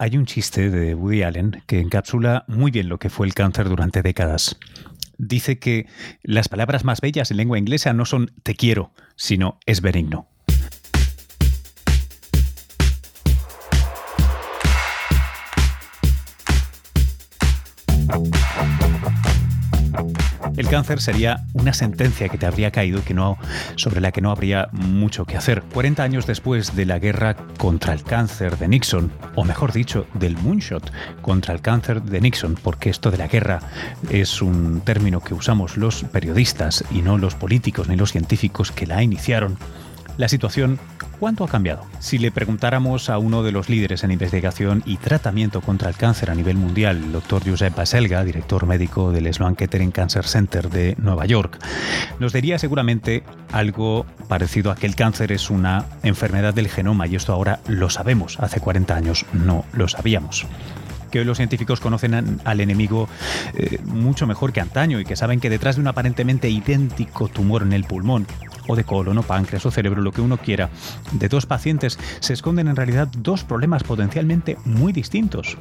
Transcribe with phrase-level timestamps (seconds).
[0.00, 3.68] Hay un chiste de Woody Allen que encapsula muy bien lo que fue el cáncer
[3.68, 4.56] durante décadas.
[5.18, 5.86] Dice que
[6.22, 10.28] las palabras más bellas en lengua inglesa no son te quiero, sino es benigno.
[20.58, 23.38] El cáncer sería una sentencia que te habría caído que no,
[23.76, 25.62] sobre la que no habría mucho que hacer.
[25.72, 30.36] 40 años después de la guerra contra el cáncer de Nixon, o mejor dicho, del
[30.36, 30.90] moonshot
[31.22, 33.60] contra el cáncer de Nixon, porque esto de la guerra
[34.10, 38.88] es un término que usamos los periodistas y no los políticos ni los científicos que
[38.88, 39.58] la iniciaron,
[40.16, 40.80] la situación
[41.18, 41.84] ¿Cuánto ha cambiado?
[41.98, 46.30] Si le preguntáramos a uno de los líderes en investigación y tratamiento contra el cáncer
[46.30, 50.94] a nivel mundial, el doctor Josep Baselga, director médico del Sloan Kettering Cancer Center de
[50.96, 51.58] Nueva York,
[52.20, 57.16] nos diría seguramente algo parecido a que el cáncer es una enfermedad del genoma y
[57.16, 60.46] esto ahora lo sabemos, hace 40 años no lo sabíamos
[61.10, 63.08] que hoy los científicos conocen al enemigo
[63.54, 67.62] eh, mucho mejor que antaño y que saben que detrás de un aparentemente idéntico tumor
[67.62, 68.26] en el pulmón
[68.68, 70.70] o de colon o páncreas o cerebro, lo que uno quiera,
[71.10, 75.58] de dos pacientes se esconden en realidad dos problemas potencialmente muy distintos.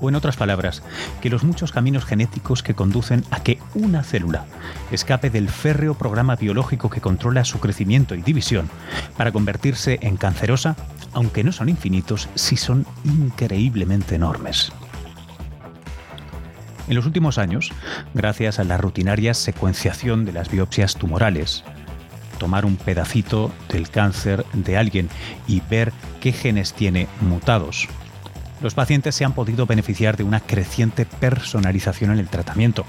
[0.00, 0.82] O en otras palabras,
[1.20, 4.46] que los muchos caminos genéticos que conducen a que una célula
[4.90, 8.70] escape del férreo programa biológico que controla su crecimiento y división
[9.16, 10.76] para convertirse en cancerosa,
[11.12, 14.72] aunque no son infinitos, sí son increíblemente enormes.
[16.88, 17.70] En los últimos años,
[18.14, 21.62] gracias a la rutinaria secuenciación de las biopsias tumorales,
[22.40, 25.08] tomar un pedacito del cáncer de alguien
[25.46, 27.86] y ver qué genes tiene mutados.
[28.60, 32.84] Los pacientes se han podido beneficiar de una creciente personalización en el tratamiento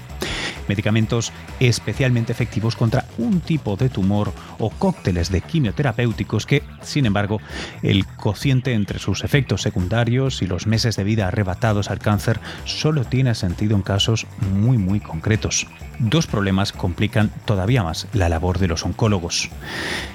[0.68, 7.40] medicamentos especialmente efectivos contra un tipo de tumor o cócteles de quimioterapéuticos que, sin embargo,
[7.82, 13.04] el cociente entre sus efectos secundarios y los meses de vida arrebatados al cáncer solo
[13.04, 15.66] tiene sentido en casos muy muy concretos.
[15.98, 19.50] Dos problemas complican todavía más la labor de los oncólogos.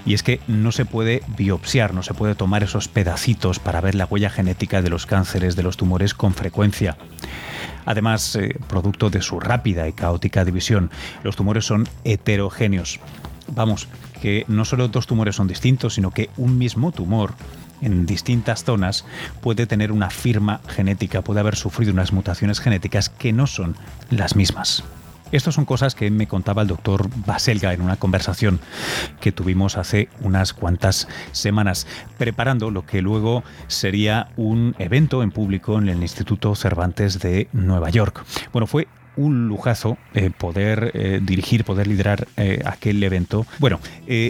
[0.05, 3.95] Y es que no se puede biopsiar, no se puede tomar esos pedacitos para ver
[3.95, 6.97] la huella genética de los cánceres de los tumores con frecuencia.
[7.85, 10.91] Además, eh, producto de su rápida y caótica división,
[11.23, 12.99] los tumores son heterogéneos.
[13.47, 13.87] Vamos,
[14.21, 17.33] que no solo dos tumores son distintos, sino que un mismo tumor
[17.81, 19.05] en distintas zonas
[19.41, 23.75] puede tener una firma genética, puede haber sufrido unas mutaciones genéticas que no son
[24.09, 24.83] las mismas.
[25.31, 28.59] Estas son cosas que me contaba el doctor Baselga en una conversación
[29.19, 31.85] que tuvimos hace unas cuantas semanas,
[32.17, 37.89] preparando lo que luego sería un evento en público en el Instituto Cervantes de Nueva
[37.89, 38.23] York.
[38.53, 43.45] Bueno, fue un lujazo eh, poder eh, dirigir, poder liderar eh, aquel evento.
[43.59, 43.79] Bueno,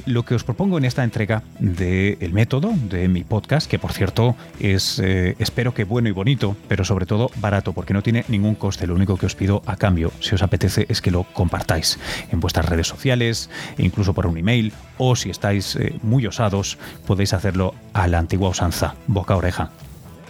[0.06, 4.36] lo que os propongo en esta entrega del método de mi podcast, que por cierto
[4.60, 8.88] es, espero que bueno y bonito, pero sobre todo barato, porque no tiene ningún coste.
[8.88, 12.00] Lo único que os pido a cambio, si os apetece, es que lo compartáis
[12.32, 17.76] en vuestras redes sociales, incluso por un email, o si estáis muy osados, podéis hacerlo
[17.94, 19.72] a la antigua usanza, boca a oreja.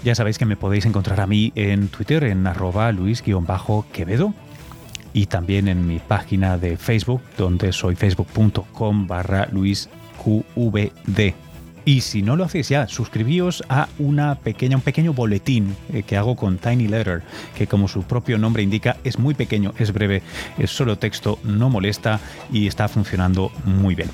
[0.03, 4.34] Ya sabéis que me podéis encontrar a mí en Twitter en arroba luis-quevedo
[5.13, 11.34] y también en mi página de Facebook, donde soy facebook.com barra luisqvd.
[11.88, 16.18] Y si no lo hacéis ya, suscribíos a una pequeña, un pequeño boletín eh, que
[16.18, 17.23] hago con Tiny Letter,
[17.57, 20.22] que como su propio nombre indica, es muy pequeño, es breve,
[20.57, 22.19] es solo texto, no molesta
[22.51, 24.09] y está funcionando muy bien.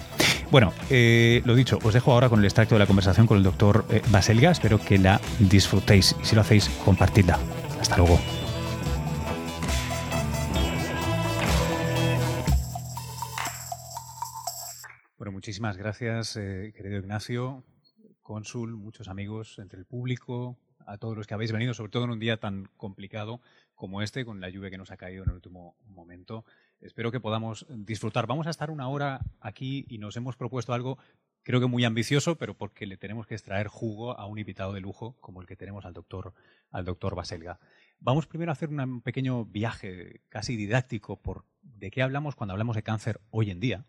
[0.51, 3.43] Bueno, eh, lo dicho, os dejo ahora con el extracto de la conversación con el
[3.43, 4.51] doctor eh, Baselga.
[4.51, 7.39] Espero que la disfrutéis y si lo hacéis, compartidla.
[7.81, 8.42] Hasta luego.
[15.53, 17.63] Muchísimas gracias, eh, querido Ignacio,
[18.23, 22.09] cónsul, muchos amigos entre el público, a todos los que habéis venido, sobre todo en
[22.09, 23.39] un día tan complicado
[23.75, 26.43] como este, con la lluvia que nos ha caído en el último momento.
[26.81, 28.25] Espero que podamos disfrutar.
[28.25, 30.97] Vamos a estar una hora aquí y nos hemos propuesto algo,
[31.43, 34.81] creo que muy ambicioso, pero porque le tenemos que extraer jugo a un invitado de
[34.81, 36.33] lujo como el que tenemos al doctor,
[36.71, 37.59] al doctor Baselga.
[37.99, 42.75] Vamos primero a hacer un pequeño viaje casi didáctico por de qué hablamos cuando hablamos
[42.75, 43.85] de cáncer hoy en día,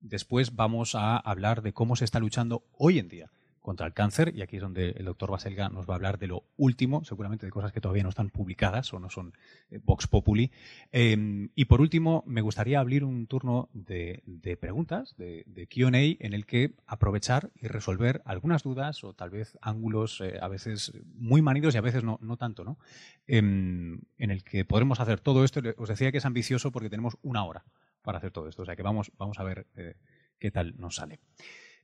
[0.00, 3.30] Después vamos a hablar de cómo se está luchando hoy en día
[3.60, 6.26] contra el cáncer, y aquí es donde el doctor Baselga nos va a hablar de
[6.26, 9.34] lo último, seguramente de cosas que todavía no están publicadas o no son
[9.70, 10.50] eh, Vox Populi.
[10.92, 14.22] Em, y por último, me gustaría abrir un turno de,
[14.58, 20.20] preguntas, de, QA, en el que aprovechar y resolver algunas dudas o tal vez ángulos
[20.22, 22.78] eh, a veces muy manidos y a veces no, tanto, ¿no?
[23.26, 25.60] Em, en el que podremos hacer todo esto.
[25.76, 27.64] Os decía que es ambicioso porque tenemos una hora
[28.02, 28.62] para hacer todo esto.
[28.62, 29.96] O sea que vamos, vamos a ver eh,
[30.38, 31.20] qué tal nos sale.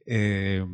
[0.08, 0.64] Eh,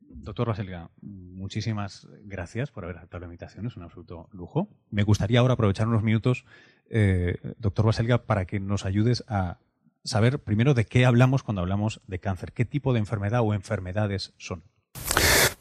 [0.00, 4.68] doctor Baselga, muchísimas gracias por haber aceptado la invitación, es un absoluto lujo.
[4.90, 6.46] Me gustaría ahora aprovechar unos minutos,
[6.88, 9.58] eh, doctor Baselga, para que nos ayudes a
[10.04, 14.32] saber primero de qué hablamos cuando hablamos de cáncer, qué tipo de enfermedad o enfermedades
[14.38, 14.62] son.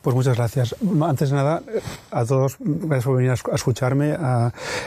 [0.01, 0.75] Pues muchas gracias.
[1.01, 1.61] Antes de nada,
[2.11, 4.15] a todos, gracias por venir a escucharme.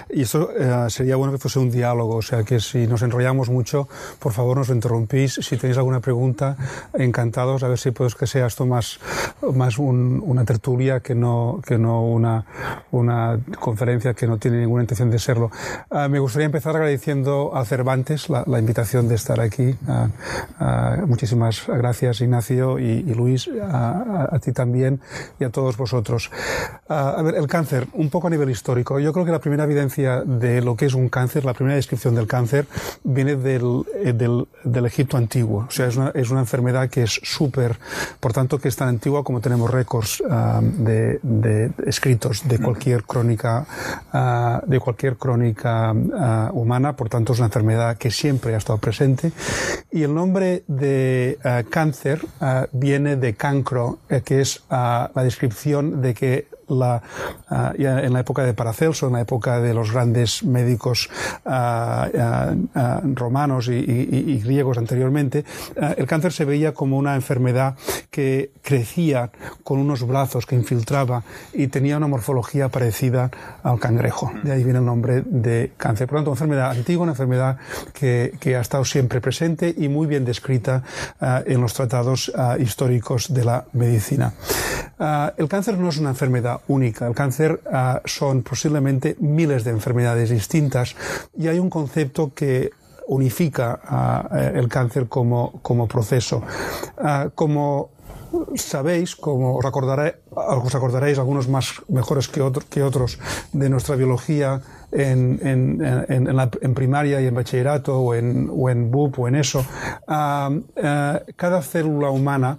[0.08, 3.50] y esto eh, sería bueno que fuese un diálogo, o sea que si nos enrollamos
[3.50, 5.34] mucho, por favor nos interrumpís.
[5.34, 6.56] Si tenéis alguna pregunta,
[6.94, 7.62] encantados.
[7.64, 9.00] A ver si puedes que sea esto más,
[9.52, 12.46] más una tertulia que no, que no una,
[12.92, 15.50] una conferencia que no tiene ninguna intención de serlo.
[15.90, 19.74] Ah, me gustaría empezar agradeciendo a Cervantes la, invitación de estar aquí.
[19.88, 20.08] Ah,
[20.60, 24.99] ah, muchísimas gracias, Ignacio y, y Luis, a ti también
[25.38, 26.30] y a todos vosotros.
[26.88, 28.98] Ah, a ver, el cáncer, un poco a nivel histórico.
[28.98, 32.14] Yo creo que la primera evidencia de lo que es un cáncer, la primera descripción
[32.14, 32.66] del cáncer,
[33.04, 35.66] viene del, eh, del, del Egipto antiguo.
[35.68, 37.78] O sea, es una, es una enfermedad que es súper,
[38.18, 43.04] por tanto, que es tan antigua como tenemos récords ah, de, de, escritos de cualquier
[43.04, 43.66] crónica,
[44.12, 45.92] uh, de cualquier crónica
[46.52, 46.94] humana.
[46.96, 49.32] Por tanto, es una enfermedad que siempre ha estado presente.
[49.90, 51.38] Y el nombre de
[51.70, 52.20] cáncer
[52.72, 54.62] viene de cancro, eh, que es
[55.14, 57.02] la descripción de que la,
[57.50, 61.10] uh, ya en la época de Paracelso, en la época de los grandes médicos
[61.44, 65.44] uh, romanos y, y, y, griegos anteriormente,
[65.96, 67.76] el cáncer se veía como una enfermedad
[68.10, 69.30] que crecía
[69.64, 71.22] con unos brazos que infiltraba
[71.52, 73.30] y tenía una morfología parecida
[73.62, 74.32] al cangrejo.
[74.42, 76.06] De ahí viene el nombre de cáncer.
[76.06, 77.58] Por lo tanto, una enfermedad antigua, una enfermedad
[77.92, 80.82] que, que ha estado siempre presente y muy bien descrita
[81.20, 84.32] en los tratados históricos de la medicina.
[85.36, 87.06] El cáncer no es una enfermedad única.
[87.06, 90.94] El cáncer uh, son posiblemente miles de enfermedades distintas
[91.36, 92.70] y hay un concepto que
[93.06, 96.42] unifica uh, el cáncer como, como proceso.
[97.34, 97.90] Como
[98.54, 103.18] sabéis, como os, acordaré, os acordaréis, algunos más mejores que, otro, que otros
[103.52, 104.60] de nuestra biología
[104.92, 106.28] en, en, en,
[106.60, 109.60] en, primaria y en bachillerato o en, o en BUP o en eso,
[110.08, 110.60] uh,
[111.36, 112.58] cada célula humana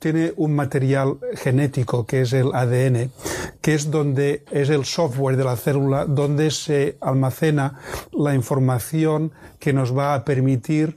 [0.00, 3.12] tiene un material genético que es el ADN,
[3.60, 7.78] que es donde es el software de la célula donde se almacena
[8.12, 10.96] la información que nos va a permitir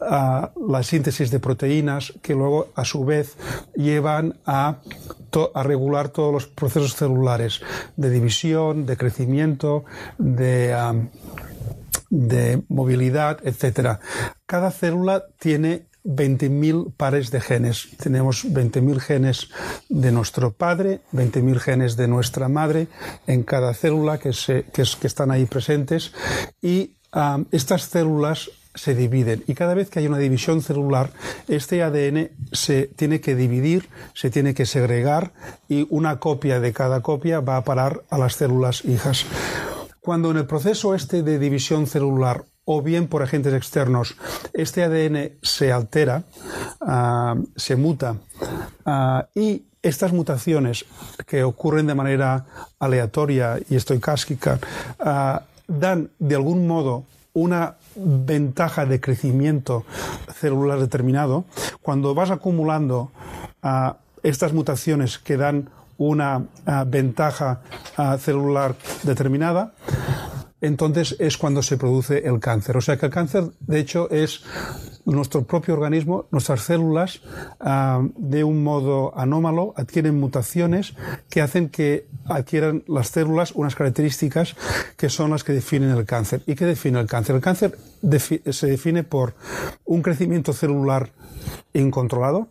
[0.00, 3.36] a la síntesis de proteínas que luego a su vez
[3.74, 4.78] llevan a,
[5.54, 7.60] a, regular todos los procesos celulares
[7.96, 9.84] de división, de crecimiento,
[10.18, 11.02] de,
[12.68, 13.98] movilidad, etc.
[14.46, 17.88] Cada célula tiene 20.000 pares de genes.
[17.98, 19.48] Tenemos 20.000 genes
[19.88, 22.88] de nuestro padre, 20.000 genes de nuestra madre
[23.26, 26.12] en cada célula que, se, que, es, que están ahí presentes
[26.62, 26.96] y
[27.50, 31.10] estas células se dividen y cada vez que hay una división celular,
[31.48, 35.32] este ADN se tiene que dividir, se tiene que segregar
[35.68, 39.26] y una copia de cada copia va a parar a las células hijas.
[40.00, 44.16] Cuando en el proceso este de división celular o bien por agentes externos,
[44.52, 46.24] este ADN se altera,
[46.80, 48.16] uh, se muta
[48.86, 50.84] uh, y estas mutaciones
[51.26, 52.46] que ocurren de manera
[52.78, 54.58] aleatoria y estoicástica
[55.00, 59.84] uh, dan de algún modo una ventaja de crecimiento
[60.34, 61.44] celular determinado,
[61.82, 63.10] cuando vas acumulando
[63.62, 67.60] uh, estas mutaciones que dan una uh, ventaja
[67.98, 69.72] uh, celular determinada,
[70.60, 72.76] entonces es cuando se produce el cáncer.
[72.76, 74.42] O sea que el cáncer, de hecho, es
[75.04, 77.22] nuestro propio organismo, nuestras células,
[77.60, 80.94] uh, de un modo anómalo, adquieren mutaciones
[81.28, 84.56] que hacen que adquieran las células unas características
[84.96, 86.42] que son las que definen el cáncer.
[86.46, 87.36] ¿Y qué define el cáncer?
[87.36, 87.76] El cáncer
[88.50, 89.34] se define por
[89.84, 91.10] un crecimiento celular
[91.72, 92.48] incontrolado,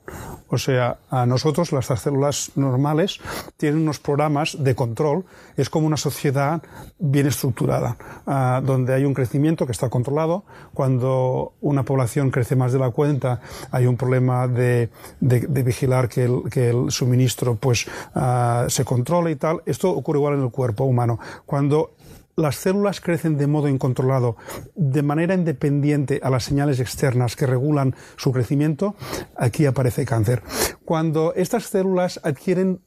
[0.47, 3.19] o sea, a nosotros las células normales
[3.57, 5.25] tienen unos programas de control,
[5.57, 6.61] es como una sociedad
[6.97, 12.71] bien estructurada, uh, donde hay un crecimiento que está controlado, cuando una población crece más
[12.71, 17.88] de la cuenta, hay un problema de, de, vigilar que el, que el, suministro pues
[18.15, 19.61] uh, se controle y tal.
[19.65, 21.19] Esto ocurre igual en el cuerpo humano.
[21.45, 21.91] Cuando
[22.39, 24.38] las células crecen de modo incontrolado,
[24.75, 28.96] de manera independiente a las señales externas que regulan su crecimiento,
[29.36, 30.41] aquí aparece cáncer.
[30.86, 32.79] Cuando estas células adquieren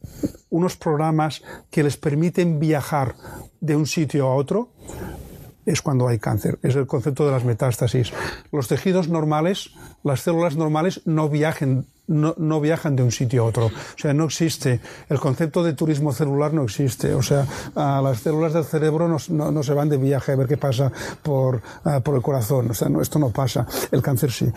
[0.49, 3.15] unos programas que les permiten viajar
[3.61, 4.71] de un sitio a otro,
[5.67, 6.59] es cuando hay cáncer.
[6.63, 8.13] Es el concepto de las metástasis.
[8.51, 9.71] Los tejidos normales
[10.05, 13.67] las células normales no viajen no, no, viajan de un sitio a otro.
[13.67, 14.81] O sea, no existe.
[15.09, 17.15] El concepto de turismo celular no existe.
[17.15, 20.57] O sea, las células del cerebro no, no, se van de viaje a ver qué
[20.57, 20.93] pasa
[21.23, 21.63] por,
[22.03, 22.71] por el corazón.
[22.71, 23.67] O sea, esto no pasa.
[23.91, 24.51] El cáncer sí.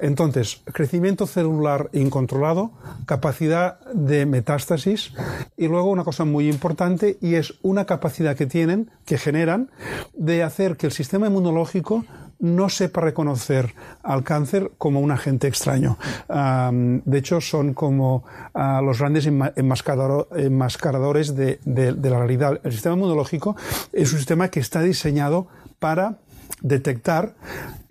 [0.00, 2.72] entonces, crecimiento celular incontrolado,
[3.06, 5.12] capacidad de metástasis
[5.56, 9.70] y luego una cosa muy importante y es una capacidad que tienen, que generan,
[10.14, 12.04] de hacer que el sistema inmunológico
[12.42, 15.96] no sepa reconocer al cáncer como un agente extraño.
[16.28, 22.60] de hecho, son como ah, los grandes enmascaradores de, de la realidad.
[22.64, 23.56] El sistema inmunológico
[23.92, 25.46] es un sistema que está diseñado
[25.78, 26.18] para
[26.62, 27.34] detectar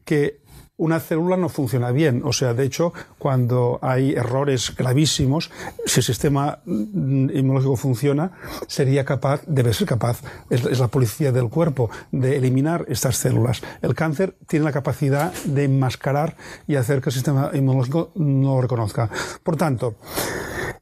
[0.04, 0.41] que
[0.82, 2.24] una célula no funciona bien.
[2.26, 5.52] O sea, de hecho, cuando hay errores gravísimos,
[5.86, 8.32] si el sistema inmunológico funciona,
[8.68, 13.62] sería capaz, debe ser capaz, es, la policía del cuerpo, de eliminar estas células.
[13.84, 16.36] El cáncer tiene la capacidad de enmascarar
[16.68, 19.08] y hacer que el sistema inmunológico no lo reconozca.
[19.44, 19.98] Por tanto,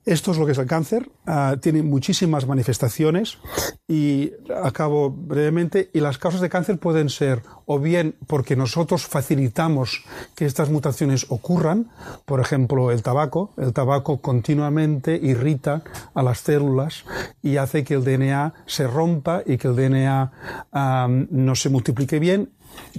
[0.06, 1.12] esto es lo que es el cáncer.
[1.28, 3.38] Ah, tiene muchísimas manifestaciones
[3.88, 4.32] y
[4.64, 5.90] acabo brevemente.
[5.94, 11.28] Y las causas de cáncer pueden ser o bien porque nosotros facilitamos que estas mutaciones
[11.30, 11.92] ocurran,
[12.26, 13.52] por ejemplo, el tabaco.
[13.58, 15.84] El tabaco continuamente irrita
[16.16, 17.06] a las células
[17.44, 20.32] y hace que el DNA se rompa y que el DNA
[21.30, 22.50] no se multiplique bien,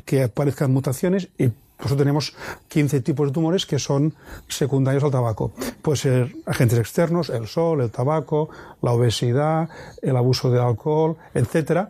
[0.05, 2.37] que aparezcan mutaciones y por eso tenemos
[2.69, 4.15] 15 tipos de tumores que son
[4.47, 5.51] secundarios al tabaco.
[5.83, 8.51] Puede ser agentes externos, el sol, el tabaco,
[8.83, 9.69] la obesidad,
[10.01, 11.89] el abuso de alcohol, etc.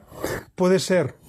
[0.54, 1.20] Puede ser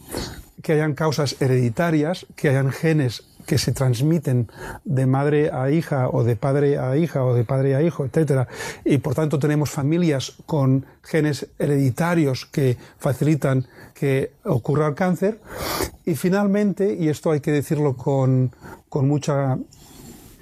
[0.61, 4.49] que hayan causas hereditarias, que hayan genes que se transmiten
[4.85, 8.47] de madre a hija o de padre a hija o de padre a hijo, etcétera,
[8.85, 15.39] y por tanto tenemos familias con genes hereditarios que facilitan que ocurra el cáncer.
[16.05, 18.51] Y finalmente, y esto hay que decirlo con,
[18.89, 19.57] con mucha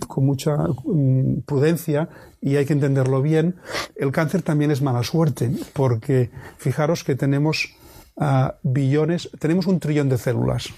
[0.08, 2.10] con mucha mm, prudencia
[2.42, 3.56] y hay que entenderlo bien,
[3.96, 7.76] el cáncer también es mala suerte, porque fijaros que tenemos
[8.20, 10.70] ah, billones, tenemos un trillón de células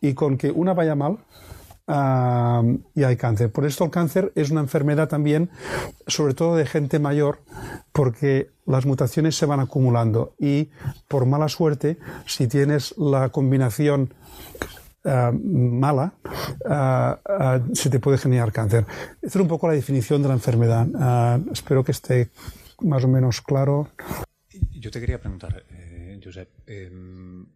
[0.00, 1.18] y con que una vaya mal,
[2.94, 3.50] y hay cáncer.
[3.50, 5.50] Por esto el cáncer es una enfermedad también,
[6.06, 7.40] sobre todo de gente mayor,
[7.92, 10.70] porque las mutaciones se van acumulando y
[11.08, 14.14] por mala suerte, si tienes la combinación
[15.04, 16.14] mala,
[17.74, 18.86] se te puede generar cáncer.
[19.20, 20.86] Esta es un poco la definición de la enfermedad.
[21.52, 22.30] espero que esté
[22.80, 23.88] más o menos claro.
[24.70, 25.64] Yo te quería preguntar,
[26.66, 27.46] em,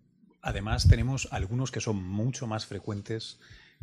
[0.43, 3.39] además tenemos algunos que son mucho más frecuentes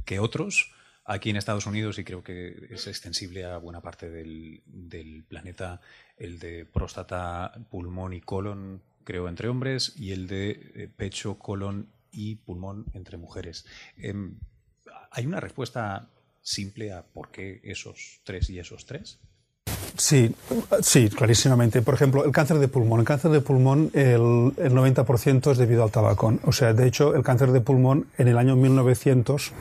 [0.06, 0.72] que otros
[1.06, 5.82] aquí en Estados Unidos y creo que es extensible a buena parte del, planeta,
[6.18, 11.90] el de próstata, pulmón y colon, creo, entre hombres, y el de eh, pecho, colon
[12.12, 13.66] y pulmón entre mujeres.
[13.98, 14.40] Em,
[15.12, 16.10] ¿Hay una respuesta
[16.42, 19.20] simple a por qué esos tres y esos tres?
[19.98, 20.36] Sí,
[20.82, 21.82] sí, clarísimamente.
[21.82, 23.00] Por ejemplo, el cáncer de pulmón.
[23.00, 26.34] El cáncer de pulmón, el, el 90% es debido al tabaco.
[26.46, 29.54] O sea, de hecho, el cáncer de pulmón en el año 1900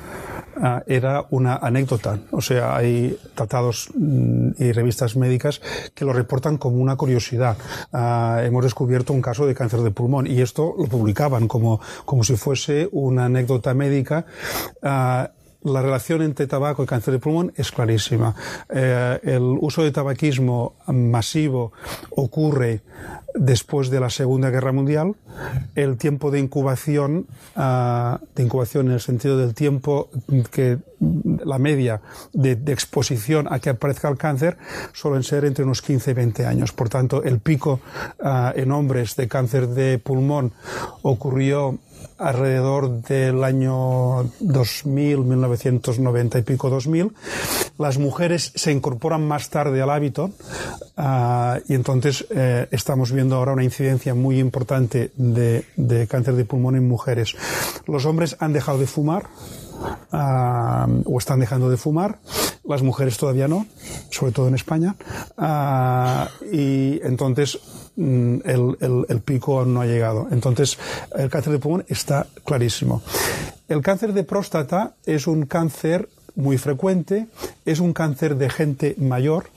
[0.56, 2.18] Ah, era una anécdota.
[2.30, 5.60] O sea, hay tratados mm, y revistas médicas
[5.94, 7.56] que lo reportan como una curiosidad.
[7.92, 12.22] Ah, hemos descubierto un caso de cáncer de pulmón y esto lo publicaban como, como
[12.22, 14.26] si fuese una anécdota médica.
[14.82, 15.30] Ah,
[15.64, 18.34] la relación entre tabaco y cáncer de pulmón es clarísima.
[18.68, 21.72] Eh, el uso de tabaquismo masivo
[22.10, 22.82] ocurre
[23.34, 25.14] después de la Segunda Guerra Mundial.
[25.74, 27.26] El tiempo de incubación,
[27.56, 30.10] uh, de incubación en el sentido del tiempo
[30.50, 30.78] que
[31.44, 32.02] la media
[32.32, 34.58] de, de, exposición a que aparezca el cáncer
[34.92, 36.72] suelen ser entre unos 15 y 20 años.
[36.72, 37.80] Por tanto, el pico
[38.20, 40.52] uh, en hombres de cáncer de pulmón
[41.02, 41.78] ocurrió
[42.22, 47.12] alrededor del año 2000, 1990 y pico 2000.
[47.78, 50.30] Las mujeres se incorporan más tarde al hábito
[50.96, 55.64] uh, y entonces eh, estamos viendo ahora una incidencia muy importante de,
[56.08, 57.34] cáncer de pulmón en mujeres.
[57.86, 59.24] Los hombres han dejado de fumar
[60.12, 62.20] uh, o están dejando de fumar.
[62.64, 63.66] Las mujeres todavía no,
[64.10, 64.94] sobre todo en España.
[65.36, 67.58] Uh, y entonces
[67.96, 70.28] el, el, el, pico no ha llegado.
[70.30, 70.78] Entonces,
[71.16, 73.02] el cáncer de pulmón está clarísimo.
[73.68, 77.26] El cáncer de próstata es un cáncer muy frecuente,
[77.64, 79.50] es un cáncer de gente mayor.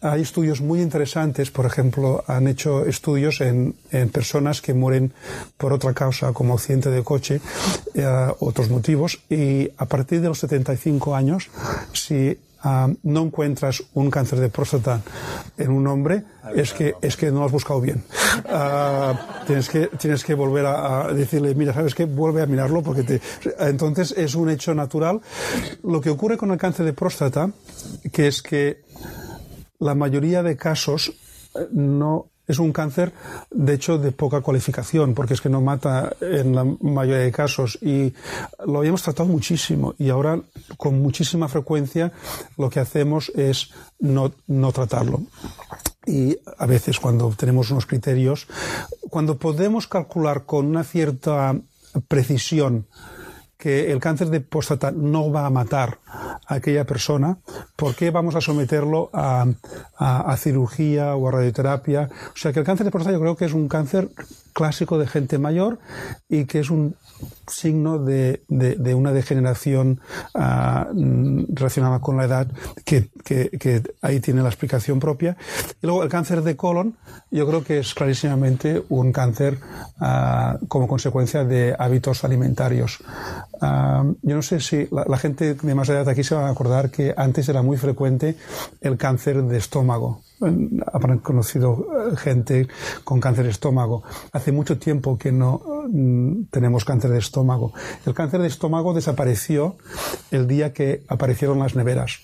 [0.00, 5.12] Hay estudios muy interesantes, por ejemplo, han hecho estudios en, en personas que mueren
[5.56, 7.40] por otra causa, como accidente de coche,
[7.94, 11.50] eh, otros motivos, y a partir de los 75 años,
[11.92, 12.38] si
[13.02, 15.00] no encuentras un cáncer de próstata
[15.56, 18.04] en un hombre, es que, es que no has buscado bien.
[18.50, 22.04] Ah, tienes, que, tienes que volver a, decirle, mira, ¿sabes qué?
[22.04, 23.20] Vuelve a mirarlo porque te...
[23.58, 25.20] Entonces es un hecho natural.
[25.82, 27.50] Lo que ocurre con el cáncer de próstata,
[28.12, 28.82] que es que
[29.80, 31.12] la mayoría de casos
[31.54, 33.12] eh, no es un cáncer,
[33.50, 37.78] de hecho, de poca cualificación, porque es que no mata en la mayoría de casos.
[37.82, 38.14] Y
[38.66, 39.94] lo habíamos tratado muchísimo.
[39.98, 40.40] Y ahora,
[40.78, 42.10] con muchísima frecuencia,
[42.56, 45.22] lo que hacemos es no, no tratarlo.
[46.06, 48.48] Y a veces, cuando tenemos unos criterios,
[49.10, 51.54] cuando podemos calcular con una cierta
[52.08, 52.86] precisión
[53.58, 55.98] que el cáncer de próstata no va a matar
[56.48, 57.38] a aquella persona,
[57.76, 59.46] ¿por qué vamos a someterlo a,
[59.96, 62.08] a, cirugía o a radioterapia?
[62.34, 64.08] O sea que el cáncer de próstata yo creo que es un cáncer
[64.54, 65.78] clásico de gente mayor
[66.28, 66.96] y que es un
[67.46, 70.00] signo de, de, una degeneración
[70.34, 72.48] uh, relacionada con la edad
[72.84, 75.36] que, que, ahí tiene la explicación propia.
[75.82, 76.96] Y luego el cáncer de colon,
[77.30, 79.58] yo creo que es clarísimamente un cáncer
[80.00, 82.98] uh, como consecuencia de hábitos alimentarios.
[83.60, 86.50] Uh, yo no sé si la, la, gente de más edad aquí se va a
[86.50, 88.36] acordar que antes era muy frecuente
[88.80, 90.22] el cáncer de estómago
[90.92, 92.68] habrán conocido eh, gente
[93.04, 94.02] con cáncer de estómago.
[94.32, 97.72] Hace mucho tiempo que no mm, tenemos cáncer de estómago.
[98.06, 99.76] El cáncer de estómago desapareció
[100.30, 102.20] el día que aparecieron las neveras.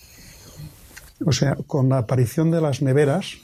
[1.24, 3.38] O sea, con la aparición de las neveras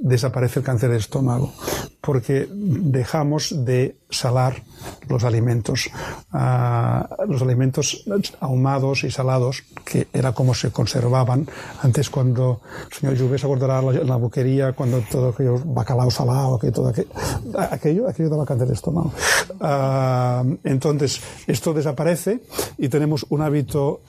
[0.00, 1.52] desaparece el cáncer de estómago
[2.00, 4.62] porque dejamos de salar
[5.08, 5.90] los alimentos.
[6.32, 8.04] Uh, los alimentos
[8.40, 11.46] ahumados y salados, que era como se conservaban
[11.82, 16.72] antes cuando el señor Juve se acordará la boquería, cuando todo aquello bacalao salado, que
[16.72, 17.10] todo aquello,
[17.58, 19.12] aquello, aquello daba cáncer de estómago.
[19.60, 22.42] Uh, entonces, esto desaparece
[22.78, 24.00] y tenemos un hábito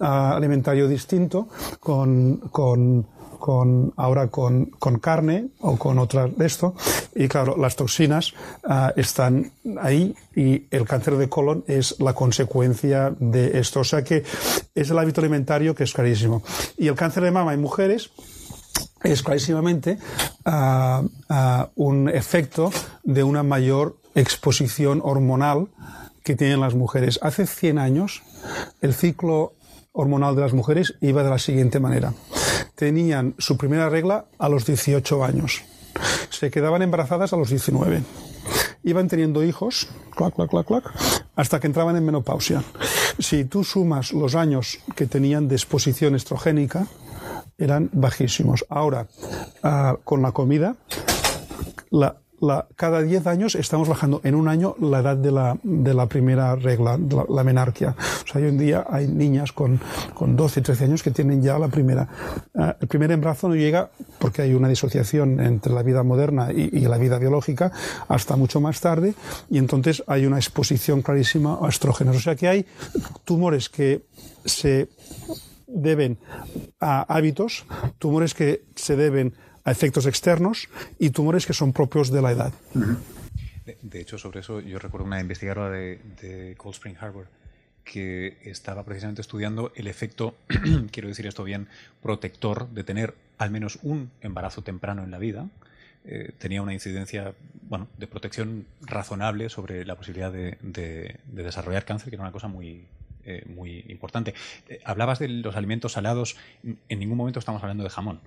[0.00, 1.48] alimentario distinto
[1.80, 3.06] con, con
[3.44, 4.70] con, ahora con,
[5.02, 6.74] carne o con otra de esto.
[7.14, 8.32] Y claro, las toxinas
[8.64, 13.80] uh, están ahí y el cáncer de colon es la consecuencia de esto.
[13.80, 14.24] O sea que
[14.74, 16.42] es el hábito alimentario que es carísimo.
[16.78, 18.12] Y el cáncer de mama en mujeres
[19.02, 19.98] es clarísimamente
[20.46, 21.06] uh,
[21.74, 22.70] un efecto
[23.02, 25.68] de una mayor exposición hormonal
[26.22, 27.20] que tienen las mujeres.
[27.20, 28.22] Hace 100 años,
[28.80, 29.52] el ciclo
[29.92, 32.14] hormonal de las mujeres iba de la siguiente manera
[32.74, 35.62] tenían su primera regla a los 18 años.
[36.30, 38.02] Se quedaban embarazadas a los 19.
[38.82, 40.84] Iban teniendo hijos, clac, clac, clac, clac,
[41.36, 42.62] hasta que entraban en menopausia.
[43.18, 46.86] Si tú sumas los años que tenían de exposición estrogénica,
[47.56, 48.64] eran bajísimos.
[48.68, 49.06] Ahora,
[49.62, 50.76] uh, con la comida,
[51.90, 55.94] la, la, cada 10 años estamos bajando en un año la edad de la, de
[55.94, 57.94] la primera regla, la, menarquia.
[57.98, 59.80] O sea, hoy en día hay niñas con,
[60.14, 62.08] con 12, 13 años que tienen ya la primera.
[62.54, 66.70] Uh, el primer embarazo no llega porque hay una disociación entre la vida moderna y,
[66.72, 67.72] y, la vida biológica
[68.08, 69.14] hasta mucho más tarde
[69.50, 72.16] y entonces hay una exposición clarísima a estrógenos.
[72.16, 72.66] O sea que hay
[73.24, 74.04] tumores que
[74.44, 74.88] se
[75.66, 76.18] deben
[76.80, 77.66] a hábitos,
[77.98, 82.52] tumores que se deben a efectos externos y tumores que son propios de la edad.
[83.64, 87.26] De, de hecho, sobre eso yo recuerdo una investigadora de, de Cold Spring Harbor
[87.84, 90.34] que estaba precisamente estudiando el efecto,
[90.90, 91.68] quiero decir esto bien,
[92.02, 95.48] protector de tener al menos un embarazo temprano en la vida.
[96.06, 101.84] Eh, tenía una incidencia bueno, de protección razonable sobre la posibilidad de, de, de desarrollar
[101.84, 102.86] cáncer, que era una cosa muy,
[103.26, 104.34] eh, muy importante.
[104.68, 108.20] Eh, hablabas de los alimentos salados, en ningún momento estamos hablando de jamón.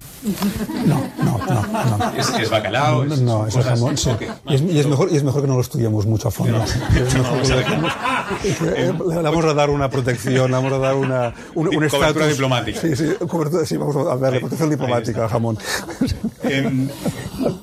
[0.86, 1.98] No, no, no.
[1.98, 2.14] no.
[2.18, 3.06] ¿Es, es bacalao?
[3.06, 4.10] No, no es, es jamón, sí.
[4.10, 4.30] Okay.
[4.48, 6.64] Y, es, y, es, mejor, y es mejor que no lo estudiemos mucho a fondo.
[8.48, 11.90] Es que le, vamos a dar una protección, le vamos a dar una, un, un
[11.90, 12.82] cobertura diplomática.
[12.82, 15.58] Sí, sí, cobertura, sí, vamos a la protección diplomática al jamón.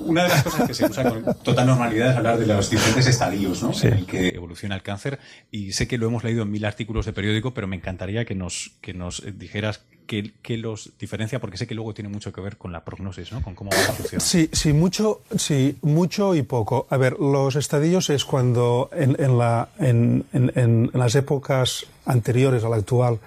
[0.05, 2.69] Eh, una de las cosas que se usa con total normalidad es hablar de los
[2.69, 3.73] diferentes estadios ¿no?
[3.73, 3.87] sí.
[3.87, 5.19] en el que evoluciona el cáncer.
[5.51, 8.35] Y sé que lo hemos leído en mil artículos de periódico, pero me encantaría que
[8.35, 12.41] nos, que nos dijeras qué, qué los diferencia, porque sé que luego tiene mucho que
[12.41, 13.41] ver con la prognosis, ¿no?
[13.41, 14.21] con cómo va a funcionar.
[14.21, 16.87] Sí, sí, mucho, sí, mucho y poco.
[16.89, 22.69] A ver, los estadios es cuando en, en, la, en, en las épocas anteriores a
[22.69, 23.19] la actual,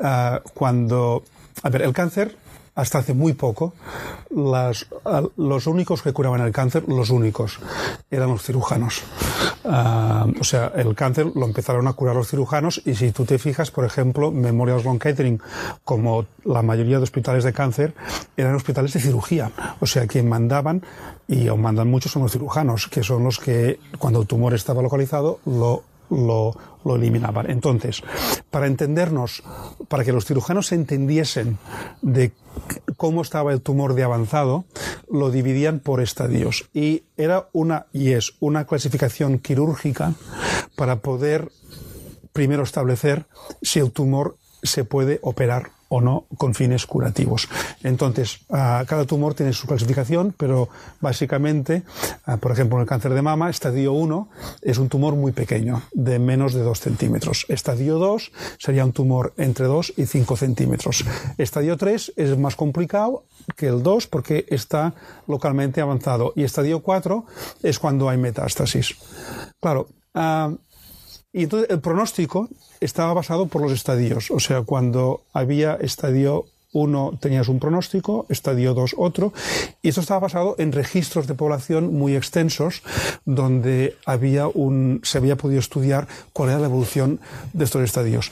[0.00, 1.24] uh, cuando...
[1.62, 2.36] A ver, el cáncer
[2.74, 3.74] hasta hace muy poco,
[4.30, 4.86] las,
[5.36, 7.58] los únicos que curaban el cáncer, los únicos,
[8.10, 9.02] eran los cirujanos.
[9.64, 13.38] Uh, o sea, el cáncer lo empezaron a curar los cirujanos y si tú te
[13.38, 15.40] fijas, por ejemplo, Memorial Sloan Kettering,
[15.84, 17.94] como la mayoría de hospitales de cáncer,
[18.36, 19.50] eran hospitales de cirugía.
[19.80, 20.82] O sea, quien mandaban,
[21.28, 24.82] y aún mandan muchos, son los cirujanos, que son los que, cuando el tumor estaba
[24.82, 27.50] localizado, lo lo, eliminaban.
[27.50, 28.02] Entonces,
[28.50, 29.42] para entendernos,
[29.88, 31.58] para que los cirujanos entendiesen
[32.02, 32.32] de
[32.96, 34.64] cómo estaba el tumor de avanzado,
[35.10, 36.68] lo dividían por estadios.
[36.74, 40.14] Y era una, y es una clasificación quirúrgica
[40.76, 41.50] para poder
[42.32, 43.26] primero establecer
[43.62, 47.48] si el tumor se puede operar o no con fines curativos.
[47.82, 50.68] Entonces, cada tumor tiene su clasificación, pero
[51.00, 51.82] básicamente,
[52.40, 54.28] por ejemplo, en el cáncer de mama, estadio 1
[54.62, 57.44] es un tumor muy pequeño, de menos de 2 centímetros.
[57.48, 61.04] Estadio 2 sería un tumor entre 2 y 5 centímetros.
[61.38, 63.24] Estadio 3 es más complicado
[63.56, 64.94] que el 2 porque está
[65.26, 66.32] localmente avanzado.
[66.36, 67.24] Y estadio 4
[67.64, 68.94] es cuando hay metástasis.
[69.60, 69.88] Claro,
[71.32, 72.48] y entonces el pronóstico
[72.80, 74.30] estaba basado por los estadios.
[74.30, 79.32] O sea, cuando había estadio 1 tenías un pronóstico, estadio 2 otro,
[79.82, 82.82] y esto estaba basado en registros de población muy extensos
[83.24, 87.20] donde había un, se había podido estudiar cuál era la evolución
[87.52, 88.30] de estos estadios.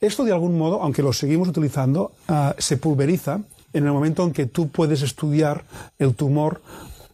[0.00, 3.40] Esto de algún modo, aunque lo seguimos utilizando, uh, se pulveriza
[3.72, 5.64] en el momento en que tú puedes estudiar
[5.98, 6.60] el tumor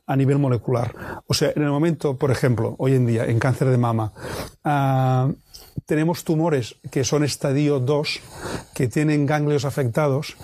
[0.07, 1.23] a nivel molecular.
[1.27, 4.13] O sea, en el momento, por ejemplo, hoy en día, en cáncer de mama,
[4.65, 5.33] uh,
[5.87, 8.21] tenemos tumores que son estadio 2,
[8.75, 10.37] que tienen ganglios afectados,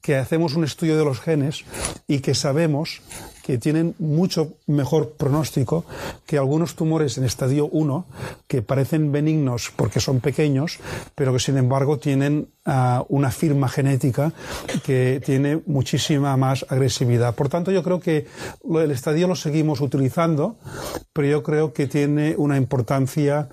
[0.00, 1.64] que hacemos un estudio de los genes
[2.08, 3.02] y que sabemos
[3.42, 5.84] que tienen mucho mejor pronóstico
[6.26, 8.06] que algunos tumores en estadio 1
[8.46, 10.78] que parecen benignos porque son pequeños,
[11.14, 14.32] pero que sin embargo tienen uh, una firma genética
[14.84, 17.34] que tiene muchísima más agresividad.
[17.34, 18.26] Por tanto, yo creo que
[18.74, 20.56] el estadio lo seguimos utilizando,
[21.12, 23.48] pero yo creo que tiene una importancia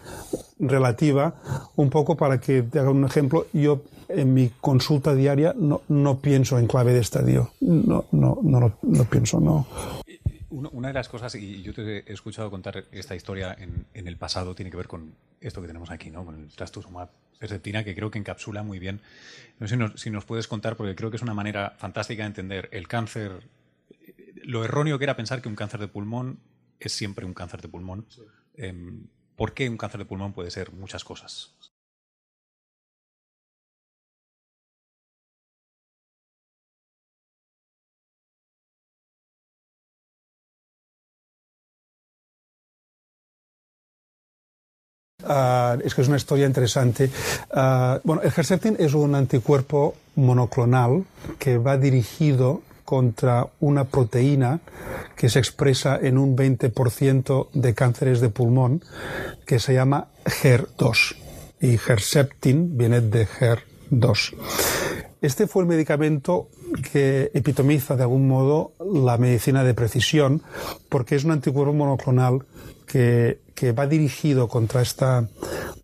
[0.59, 3.47] relativa, un poco para que te haga un ejemplo.
[3.53, 7.51] Yo en mi consulta diaria no, no pienso en clave de estadio.
[7.61, 9.67] No, no, no, no pienso, no.
[10.49, 14.17] Una de las cosas, y yo te he escuchado contar esta historia en, en, el
[14.17, 16.25] pasado, tiene que ver con esto que tenemos aquí, ¿no?
[16.25, 18.99] con el trastuzumab perceptina, que creo que encapsula muy bien.
[19.59, 22.23] No sé si nos, si nos, puedes contar, porque creo que es una manera fantástica
[22.23, 23.47] de entender el cáncer,
[24.43, 26.39] lo erróneo que era pensar que un cáncer de pulmón
[26.79, 28.05] es siempre un cáncer de pulmón.
[28.09, 28.21] Sí.
[28.55, 28.73] Eh,
[29.39, 31.53] ¿Por qué un cáncer de pulmón puede ser muchas cosas?
[45.23, 47.09] Uh, es que es una historia interesante.
[47.51, 51.05] Uh, bueno, el Herceptin es un anticuerpo monoclonal
[51.39, 54.61] que va dirigido contra una proteína
[55.15, 58.81] que se expresa en un 20% de cánceres de pulmón
[59.45, 61.15] que se llama HER2
[61.61, 64.33] y Herceptin viene de HER2.
[65.21, 66.49] Este fue el medicamento
[66.91, 70.41] que epitomiza de algún modo la medicina de precisión
[70.89, 72.43] porque es un anticuerpo monoclonal
[72.87, 75.29] que, que va dirigido contra esta...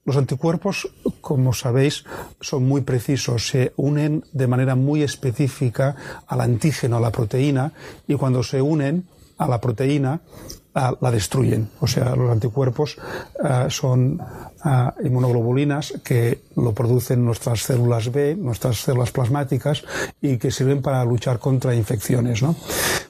[0.05, 0.87] Los anticuerpos,
[1.19, 2.05] como sabéis,
[2.39, 5.95] son muy precisos, se unen de manera muy específica
[6.27, 7.73] al antígeno, a la proteína,
[8.07, 10.21] y cuando se unen a la proteína,
[10.75, 11.69] la destruyen.
[11.79, 12.97] O sea, los anticuerpos
[13.39, 19.83] uh, son uh, inmunoglobulinas que lo producen nuestras células B, nuestras células plasmáticas
[20.21, 22.43] y que sirven para luchar contra infecciones.
[22.43, 22.55] ¿no?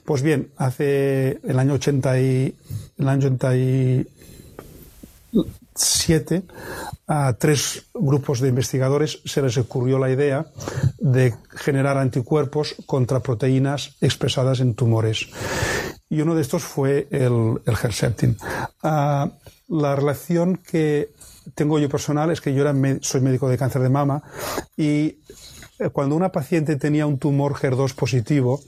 [0.04, 2.54] Pues bien, hace el año 80 y,
[2.98, 3.28] el año
[5.76, 6.42] 87
[7.06, 10.46] a tres grupos de investigadores se les ocurrió la idea
[10.98, 15.28] de generar anticuerpos contra proteínas expresadas en tumores
[16.08, 18.36] y uno de estos fue el, el Herceptin.
[18.82, 19.28] Uh,
[19.68, 21.10] la relación que
[21.54, 22.64] tengo yo personal es que yo
[23.02, 24.22] soy médico de cáncer de mama
[24.76, 25.18] y
[25.78, 28.60] eh, cuando una paciente tenía un tumor HER2 positivo,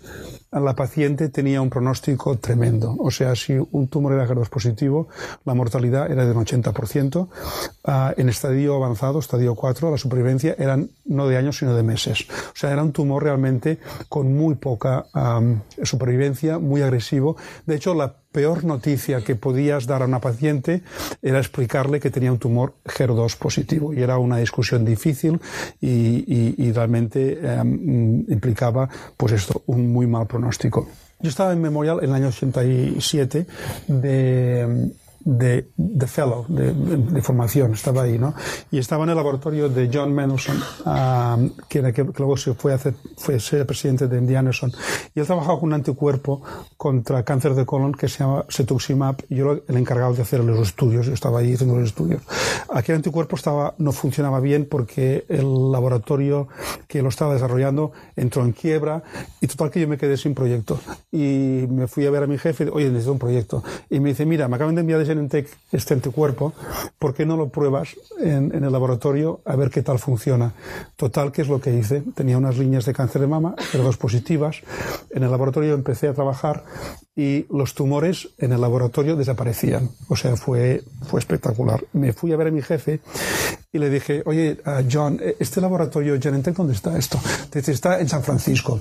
[0.50, 2.96] la paciente tenía un pronóstico tremendo.
[2.98, 5.08] O sea, si un tumor era HER2 positivo,
[5.44, 7.28] la mortalidad era de un 80%.
[7.84, 12.26] Uh, en estadio avanzado, estadio 4, la supervivencia eran no de años, sino de meses.
[12.30, 15.06] O sea, era un tumor realmente con muy poca
[15.82, 17.36] supervivencia, muy agresivo.
[17.66, 20.82] De hecho, la peor noticia que podías dar a una paciente
[21.22, 23.94] era explicarle que tenía un tumor HER2 positivo.
[23.94, 25.40] Y era una discusión difícil
[25.80, 30.37] y, realmente um, implicaba, pues esto, un muy mal pronóstico.
[31.20, 33.46] Yo estaba en Memorial en el año 87
[33.88, 34.90] de
[35.28, 38.32] de, de fellow, de, de, formación, estaba ahí, ¿no?
[38.70, 42.76] Y estaba en el laboratorio de John Mendelsohn, um, que, que, luego se fue a
[42.76, 44.72] hacer, fue ser presidente de Indiana Anderson.
[45.14, 46.40] Y él trabajaba con un anticuerpo
[46.78, 50.66] contra cáncer de colon que se llama cetuximab, yo era el encargado de hacer los
[50.66, 52.22] estudios, yo estaba ahí haciendo los estudios.
[52.72, 56.48] Aquel anticuerpo estaba, no funcionaba bien porque el laboratorio
[56.86, 59.02] que lo estaba desarrollando entró en quiebra,
[59.42, 60.80] y total que yo me quedé sin proyecto.
[61.12, 63.62] Y me fui a ver a mi jefe, oye, necesito un proyecto.
[63.90, 66.52] Y me dice, mira, me acaban de enviar Genentech este anticuerpo,
[66.98, 70.52] ¿por qué no lo pruebas en, en, el laboratorio a ver qué tal funciona?
[70.96, 72.02] Total, ¿qué es lo que hice?
[72.14, 74.62] Tenía unas líneas de cáncer de mama, pero dos positivas.
[75.10, 76.64] En el laboratorio empecé a trabajar
[77.16, 79.90] y los tumores en el laboratorio desaparecían.
[80.08, 81.84] O sea, fue, fue espectacular.
[81.92, 83.00] Me fui a ver a mi jefe
[83.70, 87.20] y le dije, oye, uh, John, ¿este laboratorio Genentech dónde está esto?
[87.52, 88.80] Dice, está en San Francisco.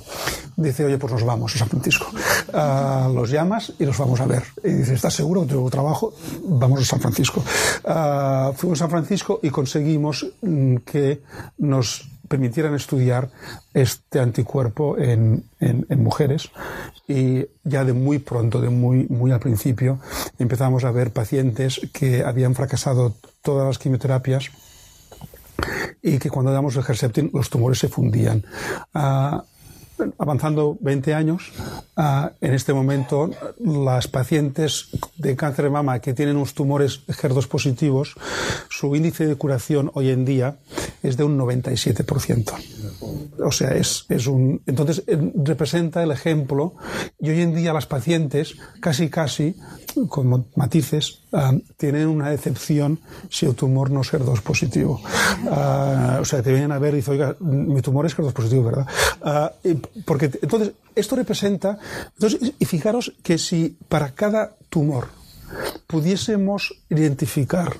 [0.56, 2.08] Dice, oye, pues nos vamos a San Francisco.
[2.54, 4.44] Uh, los llamas y los vamos a ver.
[4.64, 6.14] Y dice, ¿estás seguro que tengo trabajo?
[6.44, 7.44] Vamos a San Francisco.
[7.84, 11.22] Uh, fuimos a San Francisco y conseguimos mm, que
[11.58, 13.30] nos permitieran estudiar
[13.74, 16.50] este anticuerpo en, en, en, mujeres
[17.08, 20.00] y ya de muy pronto, de muy, muy al principio,
[20.38, 24.52] empezamos a ver pacientes que habían fracasado todas las quimioterapias
[26.02, 28.46] y que cuando damos el Herceptin los tumores se fundían.
[28.94, 29.42] Uh,
[30.18, 31.52] avanzando 20 años,
[31.98, 33.30] uh, en este momento
[33.60, 38.16] las pacientes de cáncer de mama que tienen unos tumores HER2 positivos,
[38.70, 40.58] su índice de curación hoy en día
[41.04, 42.54] es de un 97%.
[43.44, 44.62] O sea, es, es un.
[44.66, 45.04] Entonces,
[45.36, 46.74] representa el ejemplo,
[47.20, 49.56] y hoy en día las pacientes, casi casi,
[50.10, 55.02] con matices, uh, tienen una decepción si el tumor no es HER2 positivo.
[55.46, 58.64] Uh, o sea, te vienen a ver y dicen, oiga, mi tumor es HER2 positivo,
[58.64, 58.88] ¿verdad?
[60.06, 61.78] Porque entonces, esto representa.
[62.14, 65.10] Entonces, y fijaros que si para cada tumor
[65.88, 67.78] pudiésemos identificar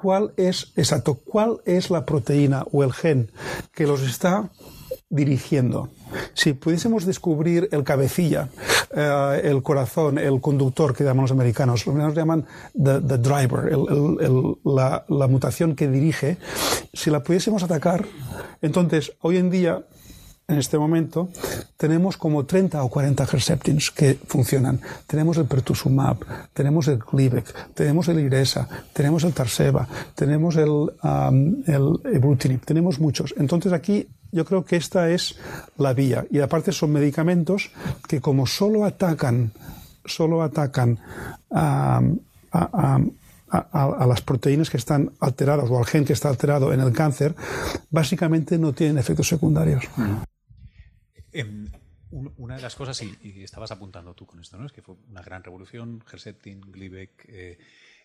[0.00, 3.30] cuál es, exacto, cuál es la proteína o el gen
[3.72, 4.50] que los está
[5.10, 5.90] dirigiendo.
[6.32, 8.48] Si pudiésemos descubrir el cabecilla,
[8.94, 13.70] eh, el corazón, el conductor que llaman los americanos, los americanos llaman the, driver,
[14.64, 16.38] la mutación que dirige,
[16.92, 18.04] si la pudiésemos atacar,
[18.62, 19.84] entonces hoy en día
[20.46, 21.30] en este momento,
[21.76, 24.80] tenemos como 30 o 40 Herceptins que funcionan.
[25.06, 26.18] Tenemos el Pertuzumab,
[26.52, 33.00] tenemos el Glivec, tenemos el Iresa, tenemos el Tarseva, tenemos el, um, el Ibrutinib, tenemos
[33.00, 33.34] muchos.
[33.38, 35.36] Entonces aquí yo creo que esta es
[35.78, 36.26] la vía.
[36.30, 37.70] Y aparte son medicamentos
[38.06, 39.52] que como solo atacan,
[40.04, 40.98] solo atacan
[41.50, 42.02] a,
[44.06, 47.34] las proteínas que están alteradas o al gen que está alterado en el cáncer,
[47.90, 49.84] básicamente no tienen efectos secundarios.
[51.34, 51.44] Eh,
[52.10, 54.66] una de las cosas, y, estabas apuntando tú con esto, ¿no?
[54.66, 57.58] es que fue una gran revolución, Herceptin, Glivec, eh,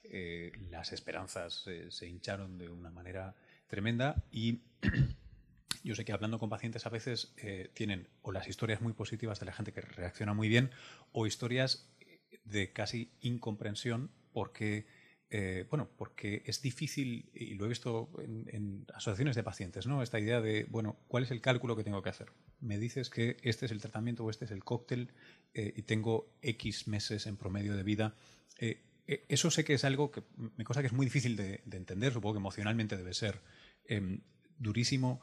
[0.04, 3.36] eh, las esperanzas se hincharon de una manera
[3.68, 4.62] tremenda y
[5.84, 9.40] yo sé que hablando con pacientes a veces eh, tienen o las historias muy positivas
[9.40, 10.72] de la gente que reacciona muy bien
[11.12, 11.88] o historias
[12.46, 14.88] de casi incomprensión porque
[15.32, 20.02] eh, bueno, porque es difícil, y lo he visto en, asociaciones de pacientes, ¿no?
[20.02, 22.32] Esta idea de, bueno, ¿cuál es el cálculo que tengo que hacer?
[22.60, 25.12] Me dices que este es el tratamiento o este es el cóctel
[25.54, 28.16] eh, y tengo X meses en promedio de vida.
[28.58, 30.24] Eh, eso sé que es algo que
[30.58, 33.40] me cosa que es muy difícil de, de entender, supongo que emocionalmente debe ser
[33.86, 34.22] em,
[34.58, 35.22] durísimo.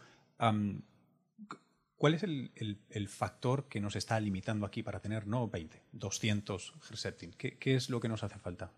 [1.96, 7.32] ¿Cuál es el, factor que nos está limitando aquí para tener no 20, 200 Herceptin?
[7.32, 8.72] ¿Qué, ¿Qué es lo que nos hace falta?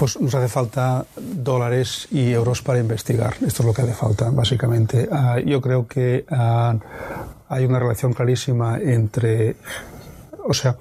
[0.00, 3.34] Pues nos hace falta dólares y euros para investigar.
[3.46, 5.06] Esto es lo que hace falta, básicamente.
[5.12, 6.78] Uh, yo creo que uh,
[7.50, 9.56] hay una relación clarísima entre,
[10.42, 10.78] o sea,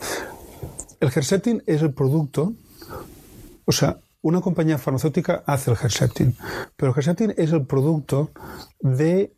[1.02, 2.54] el Herceptin es el producto,
[3.66, 6.38] o sea, una compañía farmacéutica hace el Herceptin,
[6.78, 8.32] pero el Herceptin es el producto
[8.80, 9.34] de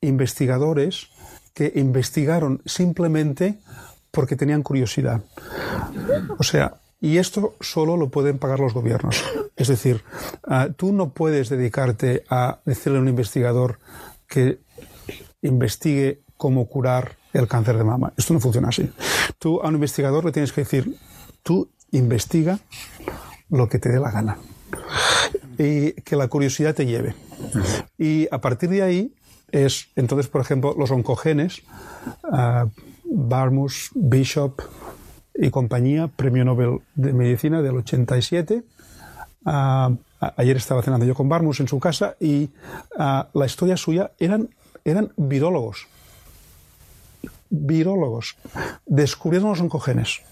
[0.00, 1.08] investigadores
[1.52, 3.58] que investigaron simplemente
[4.10, 5.20] porque tenían curiosidad.
[6.38, 9.22] O sea, y esto solo lo pueden pagar los gobiernos.
[9.56, 10.02] Es decir,
[10.46, 13.78] uh, tú no puedes dedicarte a decirle a un investigador
[14.26, 14.60] que
[15.42, 18.12] investigue cómo curar el cáncer de mama.
[18.16, 18.90] Esto no funciona así.
[19.38, 20.96] Tú a un investigador le tienes que decir,
[21.42, 22.58] tú investiga
[23.48, 24.38] lo que te dé la gana.
[25.58, 27.14] Y que la curiosidad te lleve.
[27.98, 29.14] Y a partir de ahí
[29.50, 31.62] es, entonces, por ejemplo, los oncogenes,
[32.24, 32.68] uh,
[33.04, 34.60] Barmus, Bishop,
[35.38, 38.62] y compañía, Premio Nobel de Medicina del 87.
[39.44, 39.96] Uh,
[40.36, 42.50] ayer estaba cenando yo con Barmus en su casa y
[42.98, 44.48] uh, la historia suya eran,
[44.84, 45.86] eran virólogos.
[47.50, 48.36] Virólogos.
[48.86, 50.22] Descubrieron los oncogenes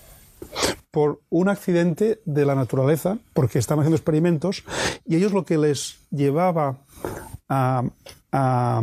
[0.90, 4.64] por un accidente de la naturaleza, porque estaban haciendo experimentos,
[5.04, 6.78] y ellos lo que les llevaba
[7.48, 7.82] a,
[8.30, 8.82] a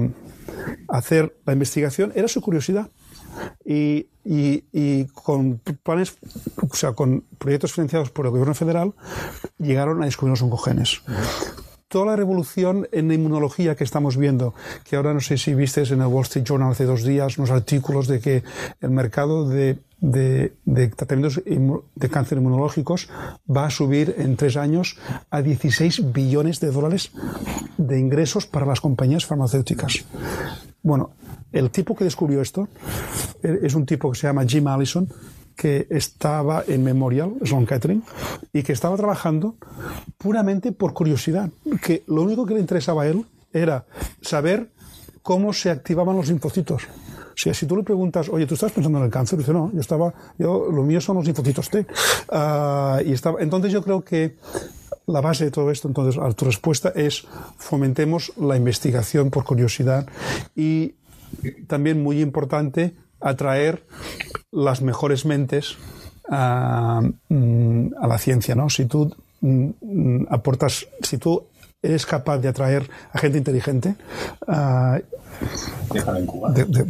[0.89, 2.89] hacer la investigación era su curiosidad.
[3.65, 4.07] Y,
[5.13, 6.17] con planes,
[6.61, 8.93] o sea, con proyectos financiados por el gobierno federal,
[9.57, 11.01] llegaron a descubrir los oncogenes.
[11.87, 14.53] toda la revolución en la inmunología que estamos viendo,
[14.85, 17.51] que ahora no sé si viste en el Wall Street Journal hace dos días unos
[17.51, 18.43] artículos de que
[18.79, 23.09] el mercado de, de, de tratamientos de cáncer inmunológicos
[23.45, 24.97] va a subir en tres años
[25.29, 27.11] a 16 billones de dólares
[27.77, 30.05] de ingresos para las compañías farmacéuticas.
[30.83, 31.11] Bueno,
[31.51, 32.67] el tipo que descubrió esto
[33.43, 35.07] es un tipo que se llama Jim Allison,
[35.55, 38.03] que estaba en Memorial Sloan Kettering
[38.53, 39.55] y que estaba trabajando
[40.17, 41.49] puramente por curiosidad,
[41.83, 43.85] que lo único que le interesaba a él era
[44.21, 44.71] saber
[45.21, 46.83] cómo se activaban los linfocitos.
[46.83, 49.39] O sea, si tú le preguntas, oye, ¿tú estás pensando en el cáncer?
[49.39, 51.85] Dice, no, yo estaba, yo, lo mío son los linfocitos T.
[52.31, 54.37] Uh, y entonces yo creo que
[55.07, 57.25] la base de todo esto, entonces, a tu respuesta es
[57.57, 60.07] fomentemos la investigación por curiosidad
[60.55, 60.95] y
[61.67, 63.83] también muy importante atraer
[64.51, 65.77] las mejores mentes
[66.29, 68.69] a, mm, a la ciencia, ¿no?
[68.69, 71.47] Si tú mm, aportas, si tú
[71.81, 73.95] eres capaz de atraer a gente inteligente,
[74.47, 74.99] uh,
[76.53, 76.85] de, de,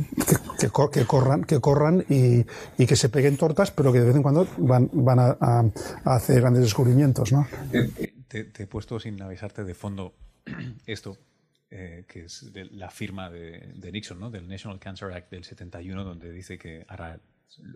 [0.59, 2.45] que, que, corran, que corran y,
[2.77, 5.63] y, que se peguen tortas, pero que de vez en cuando van, van a, a,
[6.03, 7.31] a hacer grandes descubrimientos.
[7.31, 7.47] ¿no?
[8.27, 10.13] Te, te, he puesto sin avisarte de fondo
[10.85, 11.17] esto,
[11.71, 14.29] eh, que es de la firma de, de, Nixon, ¿no?
[14.29, 17.19] del National Cancer Act del 71, donde dice que hará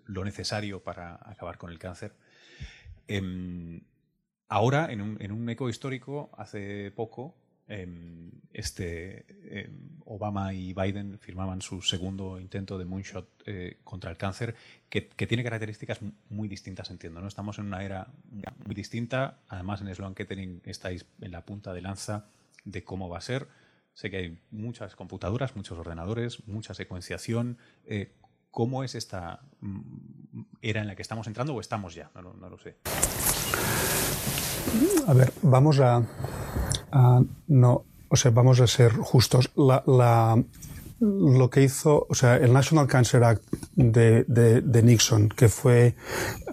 [0.05, 2.13] lo necesario para acabar con el cáncer.
[3.07, 3.81] Eh,
[4.49, 7.35] ahora, en un, en un, eco histórico, hace poco,
[7.67, 7.87] eh,
[8.51, 9.25] este,
[10.05, 14.55] Obama y Biden firmaban su segundo intento de moonshot eh, contra el cáncer,
[14.89, 17.21] que, que, tiene características muy distintas, entiendo.
[17.21, 17.27] ¿no?
[17.27, 18.07] Estamos en una era
[18.65, 19.39] muy distinta.
[19.47, 22.25] Además, en Sloan Kettering estáis en la punta de lanza
[22.65, 23.47] de cómo va a ser.
[23.95, 27.57] Sé que hay muchas computadoras, muchos ordenadores, mucha secuenciación.
[27.85, 28.11] Eh,
[28.51, 29.39] ¿Cómo es esta
[30.61, 32.11] era en la que estamos entrando o estamos ya?
[32.13, 32.75] No, lo sé.
[35.07, 36.03] A ver, vamos a,
[37.47, 39.51] no, o sea, vamos a ser justos.
[39.55, 43.43] Lo que hizo, o sea, el National Cancer Act
[43.75, 45.95] de, de, Nixon, que fue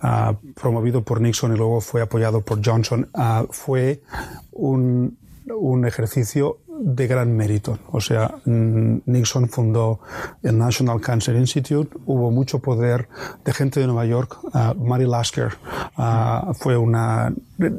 [0.02, 4.02] uh, promovido por Nixon y luego fue apoyado por Johnson, uh, fue
[4.50, 7.78] un, un ejercicio de gran mérito.
[7.90, 10.00] O sea, Nixon fundó
[10.42, 13.08] el National Cancer Institute, hubo mucho poder
[13.44, 14.38] de gente de Nueva York.
[14.42, 15.52] Uh, Mary Lasker
[15.98, 17.32] uh, fue una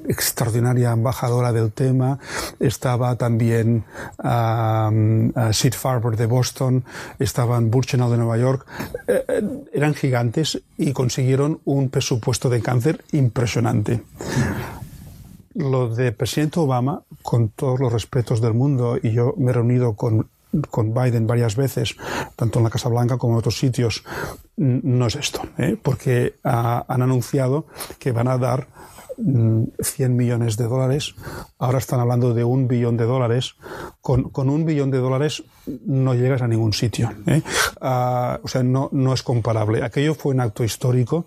[0.08, 2.20] extraordinaria embajadora del tema.
[2.60, 3.84] Estaba también
[4.20, 6.84] uh, Sid Farber de Boston,
[7.20, 8.66] estaban Burchenal de Nueva York.
[9.08, 14.02] Eh, eran gigantes y consiguieron un presupuesto de cáncer impresionante
[15.56, 19.96] lo de presidente Obama, con todos los respetos del mundo, y yo me he reunido
[19.96, 20.30] con,
[20.70, 21.96] con Biden varias veces,
[22.36, 24.04] tanto en la Casa Blanca como en otros sitios,
[24.58, 25.78] no es esto, ¿eh?
[25.82, 27.66] porque uh, han anunciado
[28.00, 28.68] que van a dar
[29.18, 31.16] 100 millones de dólares,
[31.60, 33.56] ahora están hablando de un billón de dólares.
[34.02, 35.44] Con, con un billón de dólares
[35.86, 37.12] no llegas a ningún sitio.
[37.26, 37.42] ¿eh?
[37.82, 39.84] Uh, o sea, no, no es comparable.
[39.84, 41.26] Aquello fue un acto histórico.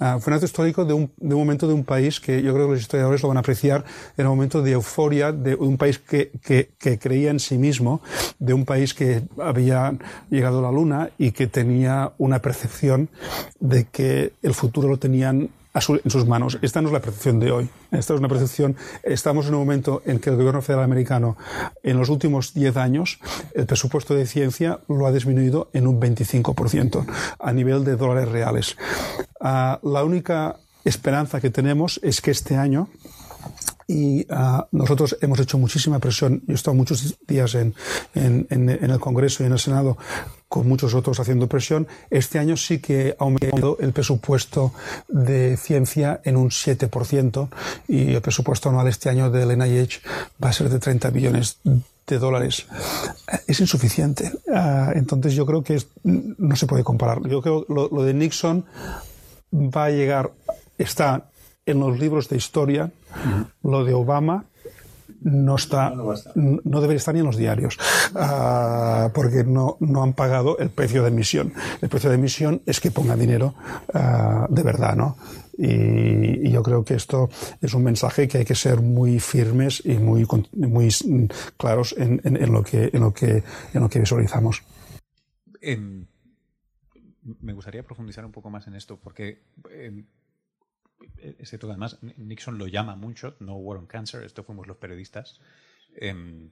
[0.00, 2.54] Uh, fue un acto histórico de un, de un momento de un país que yo
[2.54, 3.84] creo que los historiadores lo van a apreciar,
[4.16, 8.00] en un momento de euforia de un país que, que, que creía en sí mismo,
[8.38, 9.94] de un país que había
[10.30, 13.08] llegado a la luna y que tenía una percepción
[13.60, 16.58] de que el futuro lo tenían en sus manos.
[16.62, 17.68] Esta no es la percepción de hoy.
[17.90, 18.76] Esta es una percepción.
[19.02, 21.36] Estamos en un momento en que el gobierno federal americano,
[21.82, 23.18] en los últimos 10 años,
[23.54, 27.04] el presupuesto de ciencia lo ha disminuido en un 25%
[27.40, 28.76] a nivel de dólares reales.
[29.40, 32.88] Uh, la única esperanza que tenemos es que este año
[33.86, 36.42] y uh, nosotros hemos hecho muchísima presión.
[36.46, 37.74] Yo he estado muchos días en,
[38.14, 39.98] en, el Congreso y en el Senado
[40.48, 41.86] con muchos otros haciendo presión.
[42.10, 44.72] Este año sí que ha aumentado el presupuesto
[45.08, 47.48] de ciencia en un 7%
[47.88, 50.00] y el presupuesto anual este año del NIH
[50.42, 51.58] va a ser de 30 billones
[52.06, 52.66] de dólares.
[53.46, 54.30] Es insuficiente.
[54.46, 57.20] Uh, entonces yo creo que es, no se puede comparar.
[57.28, 58.64] Yo creo que lo, lo de Nixon
[59.52, 60.30] va a llegar,
[60.78, 61.30] está
[61.66, 63.46] en los libros de historia, uh -huh.
[63.62, 64.44] lo de Obama
[65.24, 67.78] no está, no, no, no, debería estar ni en los diarios,
[68.14, 71.52] uh, porque no, no han pagado el precio de emisión.
[71.80, 73.54] El precio de emisión es que ponga dinero
[73.94, 75.16] uh, de verdad, ¿no?
[75.56, 79.82] Y, y, yo creo que esto es un mensaje que hay que ser muy firmes
[79.84, 80.88] y muy, muy
[81.56, 84.62] claros en, en, en lo que, en, lo que, en lo que visualizamos.
[85.60, 85.78] Eh,
[87.40, 89.42] me gustaría profundizar un poco más en esto, porque
[91.18, 94.76] eh, excepto que además Nixon lo llama mucho, no war on cancer, esto fuimos los
[94.76, 95.40] periodistas,
[95.96, 96.50] eh,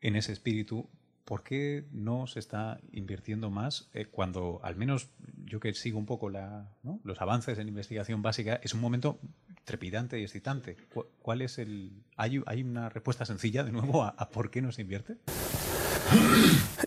[0.00, 0.88] en ese espíritu,
[1.24, 5.10] ¿por qué no se está invirtiendo más eh, cuando, al menos
[5.44, 6.70] yo que sigo un poco la,
[7.04, 9.20] los avances en investigación básica, es un momento
[9.64, 10.76] trepidante y excitante.
[11.20, 11.92] ¿Cuál es el...?
[12.16, 15.16] ¿Hay, una respuesta sencilla, de nuevo, a, por qué no se invierte?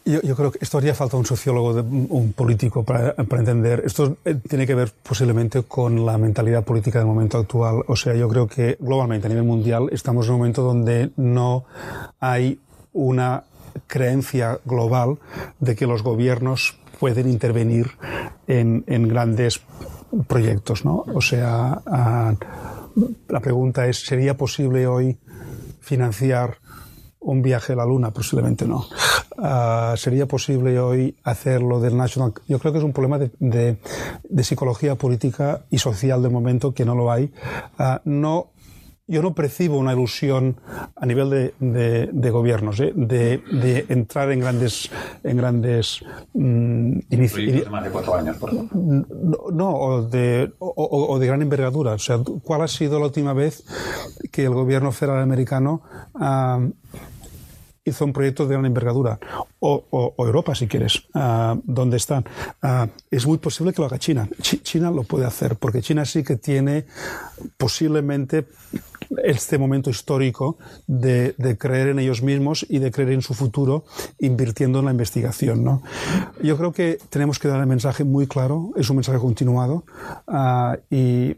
[0.06, 3.82] Yo, creo que esto haría falta un sociólogo, un político para, entender.
[3.86, 7.82] Esto eh, tiene que ver posiblemente con la mentalidad política del momento actual.
[7.88, 11.66] O sea, yo creo que globalmente, a nivel mundial, estamos en un momento donde no
[12.20, 12.60] hay
[12.94, 13.46] una
[13.88, 15.18] creencia global
[15.60, 17.92] de que los gobiernos pueden intervenir
[18.48, 19.62] en, grandes
[20.28, 21.04] proyectos, ¿no?
[21.14, 21.82] O sea,
[23.28, 25.18] la pregunta es, ¿sería posible hoy
[25.82, 26.58] financiar
[27.26, 28.12] un viaje a la Luna?
[28.12, 28.86] Posiblemente no.
[29.38, 32.34] Ah, ¿Sería posible hoy hacerlo del National?
[32.48, 36.86] Yo creo que es un problema de, de, psicología política y social de momento que
[36.86, 37.34] no lo hay.
[37.80, 38.52] Uh, no
[39.08, 40.60] yo no percibo una ilusión
[40.96, 42.92] a nivel de, de, gobiernos ¿eh?
[42.96, 44.90] de, de, entrar en grandes
[45.24, 46.04] en grandes
[46.34, 48.82] mm, de más de cuatro años por ejemplo
[49.52, 53.64] no, o, de, o, de gran envergadura o sea cuál ha sido la última vez
[54.32, 55.84] que el gobierno federal americano
[57.86, 59.20] hizo un proyecto de gran envergadura,
[59.60, 62.26] o, Europa si quieres, uh, donde están.
[62.62, 64.28] Ah, es muy posible que lo haga China.
[64.42, 66.86] China lo puede hacer, porque China sí que tiene
[67.58, 68.46] posiblemente
[69.24, 70.58] este momento histórico
[70.88, 73.86] de, creer en ellos mismos y de creer en su futuro
[74.20, 75.64] invirtiendo en la investigación.
[75.64, 75.84] ¿no?
[76.42, 79.84] Yo creo que tenemos que dar el mensaje muy claro, es un mensaje continuado,
[80.28, 81.38] ah, y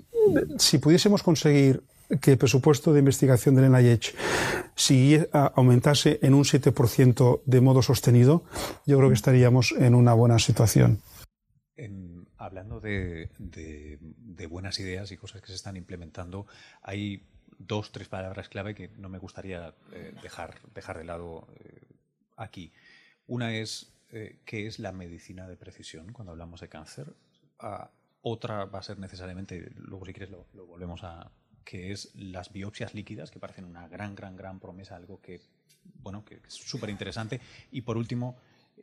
[0.57, 1.83] si pudiésemos conseguir
[2.22, 4.14] que el presupuesto de investigación del NIH
[4.78, 8.45] si aumentase en un 7% de modo sostenido,
[8.86, 11.01] yo creo que estaríamos en una buena situación.
[12.38, 13.30] hablando de,
[14.49, 16.45] buenas ideas y cosas que se están implementando,
[16.84, 17.26] hay
[17.58, 21.82] dos, tres palabras clave que no me gustaría eh, dejar, dejar de lado eh,
[22.38, 22.72] aquí.
[23.26, 27.14] Una es eh, qué es la medicina de precisión cuando hablamos de cáncer.
[27.60, 27.89] Ah,
[28.22, 31.32] otra va a ser necesariamente, luego si quieres lo volvemos a,
[31.68, 35.41] que es las biopsias líquidas, que parecen una gran, gran, gran promesa, algo que,
[36.01, 37.41] bueno, que es súper interesante.
[37.74, 38.38] Y por último,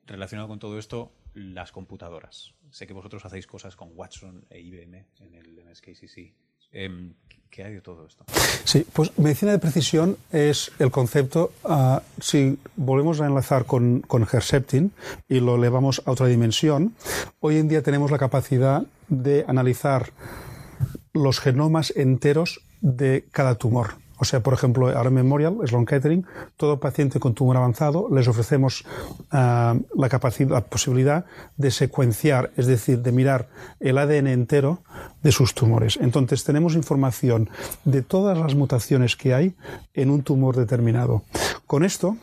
[0.07, 2.53] relacionado con todo esto, las computadoras.
[2.70, 6.35] Sé que vosotros hacéis cosas con Watson e IBM en el MSKCC.
[6.72, 7.14] Em,
[7.49, 8.26] ¿Qué hay de todo esto?
[8.64, 14.26] Sí, pues medicina de precisión es el concepto, ah, si volvemos a enlazar con, con
[14.30, 14.93] Herceptin
[15.26, 16.95] y lo elevamos a otra dimensión,
[17.41, 20.12] hoy en día tenemos la capacidad de analizar
[21.14, 23.95] los genomas enteros de cada tumor.
[24.18, 26.24] O sea, por ejemplo, ahora Memorial, Sloan Kettering,
[26.57, 28.85] todo paciente con tumor avanzado les ofrecemos
[29.32, 31.24] ah, la capacidad, la posibilidad
[31.57, 33.49] de secuenciar, es decir, de mirar
[33.80, 34.82] el ADN entero
[35.22, 35.99] de sus tumores.
[36.01, 37.51] Entonces, tenemos información
[37.85, 39.57] de todas las mutaciones que hay
[39.95, 41.22] en un tumor determinado.
[41.66, 42.16] Con esto,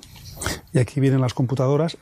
[0.74, 1.97] y aquí vienen las computadoras,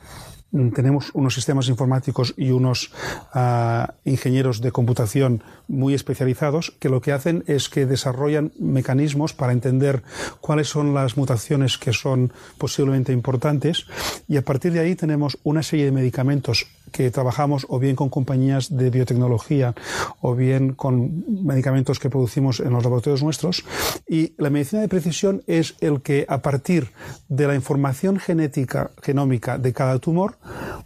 [0.74, 2.92] tenemos unos sistemas informáticos y unos
[3.32, 9.52] ah, ingenieros de computación muy especializados que lo que hacen es que desarrollan mecanismos para
[9.52, 10.02] entender
[10.40, 13.86] cuáles son las mutaciones que son posiblemente importantes
[14.28, 18.08] y a partir de ahí tenemos una serie de medicamentos que trabajamos o bien con
[18.08, 19.74] compañías de biotecnología
[20.20, 23.64] o bien con medicamentos que producimos en los laboratorios nuestros.
[24.08, 26.90] Y la medicina de precisión es el que a partir
[27.28, 30.36] de la información genética, genómica de cada tumor,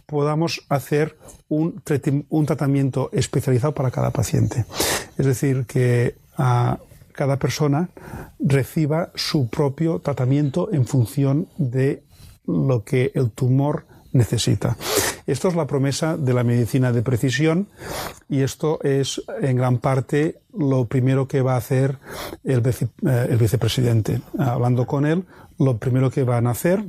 [0.05, 1.17] podamos hacer
[1.49, 1.81] un,
[2.45, 4.65] tratamiento especializado para cada paciente.
[5.17, 6.77] Es decir, que a
[7.13, 7.89] cada persona
[8.39, 12.03] reciba su propio tratamiento en función de
[12.45, 14.77] lo que el tumor necesita.
[15.27, 17.67] Esto es la promesa de la medicina de precisión
[18.29, 21.97] y esto es en gran parte lo primero que va a hacer
[22.43, 24.21] el, eh, vicepresidente.
[24.37, 25.25] Hablando con él,
[25.57, 26.83] lo primero que van a hacer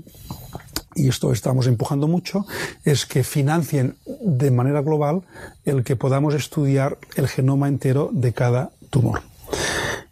[0.96, 2.46] y esto estamos empujando mucho,
[2.84, 5.22] es que financien de manera global
[5.64, 9.22] el que podamos estudiar el genoma entero de cada tumor.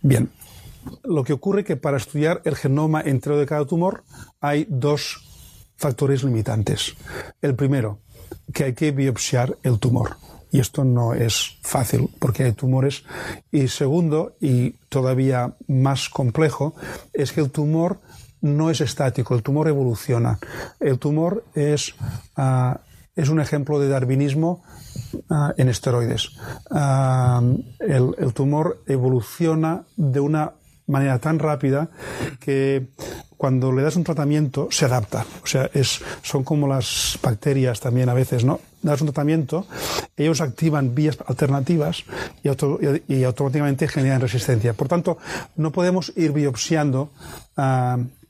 [0.02, 0.30] Bien,
[1.02, 4.04] lo que ocurre es que para estudiar el genoma entero de cada tumor
[4.40, 5.24] hay dos
[5.76, 6.94] factores limitantes.
[7.40, 8.00] El primero,
[8.52, 10.16] que hay que biopsiar el tumor.
[10.50, 13.02] Y esto no es fácil porque hay tumores.
[13.50, 16.74] Y segundo, y todavía más complejo,
[17.12, 18.00] es que el tumor
[18.44, 20.38] no es estático, el tumor evoluciona.
[20.78, 21.94] El tumor es,
[22.36, 22.76] uh,
[23.16, 24.62] es un ejemplo de darwinismo
[25.30, 26.30] uh, en esteroides.
[26.70, 30.52] Uh, el, el tumor evoluciona de una
[30.86, 31.88] manera tan rápida
[32.38, 32.88] que
[33.36, 35.24] cuando le das un tratamiento se adapta.
[35.42, 38.60] O sea, es, son como las bacterias también a veces, ¿no?
[38.82, 39.66] Das un tratamiento,
[40.16, 42.04] ellos activan vías alternativas
[42.42, 42.48] y,
[43.24, 44.74] automáticamente generan resistencia.
[44.74, 45.16] Por tanto,
[45.56, 47.10] no podemos ir biopsiando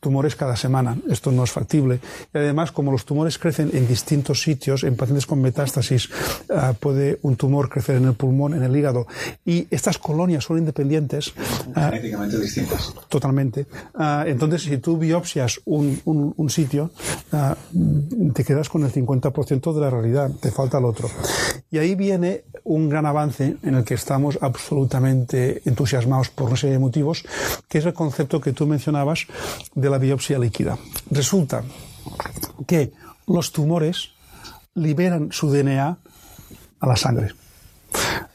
[0.04, 0.98] tumores cada semana.
[1.08, 1.98] Esto no es factible.
[2.34, 6.10] Y además, como los tumores crecen en distintos sitios, en pacientes con metástasis,
[6.50, 9.06] ah, puede un tumor crecer en el pulmón, en el hígado.
[9.46, 11.32] Y estas colonias son independientes.
[11.74, 12.92] Ah, Genéticamente distintas.
[13.08, 13.66] Totalmente.
[13.94, 16.90] Ah, entonces, si tú biopsias un, un sitio,
[18.34, 21.08] te quedas con el 50% de la realidad, te falta el otro.
[21.70, 26.74] Y ahí viene un gran avance en el que estamos absolutamente entusiasmados por una serie
[26.74, 27.24] de motivos,
[27.68, 29.26] que es el concepto que tú mencionabas
[29.74, 30.78] de la biopsia líquida.
[31.10, 31.62] Resulta
[32.66, 32.92] que
[33.26, 34.10] los tumores
[34.74, 35.98] liberan su DNA
[36.80, 37.32] a la sangre.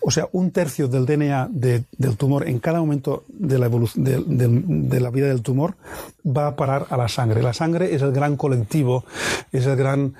[0.01, 5.10] O sea, un tercio del DNA del tumor en cada momento de la, de, la
[5.10, 5.76] vida del tumor
[6.26, 7.43] va a parar a la sangre.
[7.43, 9.03] La sangre es el gran colectivo,
[9.51, 10.16] es el gran,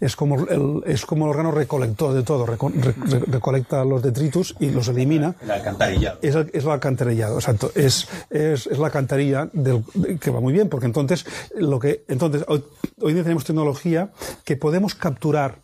[0.00, 4.88] es, como el, es como el órgano recolector de todo, recolecta los detritus y los
[4.88, 5.34] elimina.
[5.42, 6.18] El alcantarillado.
[6.22, 7.72] Es el, es el alcantarillado, exacto.
[7.74, 9.82] Es, es, es la alcantarilla del,
[10.20, 11.24] que va muy bien, porque entonces,
[11.56, 12.62] lo que, entonces hoy,
[13.00, 14.10] hoy día tenemos tecnología
[14.44, 15.56] que podemos capturar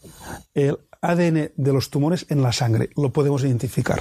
[0.55, 0.79] el
[1.11, 4.01] ADN de los tumores en la sangre, lo podemos identificar.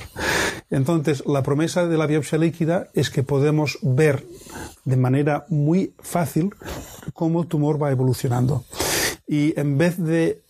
[0.70, 4.26] Entonces, la promesa de la biopsia líquida es que podemos ver
[4.86, 6.51] de manera muy fácil
[7.14, 8.66] cómo el tumor va evolucionando.
[9.28, 10.41] Y en vez de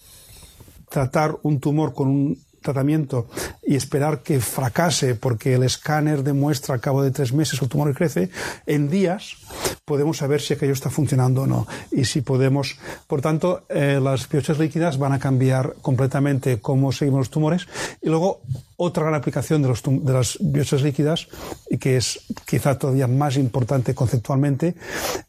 [0.90, 3.28] tratar un tumor con un tratamiento
[3.66, 7.94] y esperar que fracase porque el escáner demuestra al cabo de tres meses el tumor
[7.94, 8.30] crece,
[8.66, 9.38] en días
[9.86, 11.68] podemos saber si aquello está funcionando o no.
[11.92, 17.20] Y si podemos, por tanto, eh, las biopsias líquidas van a cambiar completamente cómo seguimos
[17.20, 17.68] los tumores.
[18.02, 18.42] Y luego,
[18.78, 21.28] otra gran aplicación de, los, de las biopsias líquidas,
[21.70, 24.76] y que es quizá todavía más importante conceptualmente,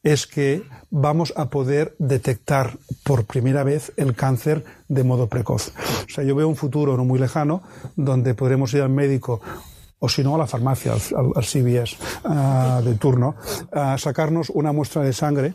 [0.03, 5.73] es que vamos a poder detectar por primera vez el cáncer de modo precoz.
[6.07, 7.63] O sea, yo veo un futuro no muy lejano
[7.97, 9.43] donde podremos ir al médico
[9.99, 13.37] o si no a la farmacia, al, CBS ah, de turno,
[13.73, 15.55] a sacarnos una muestra de sangre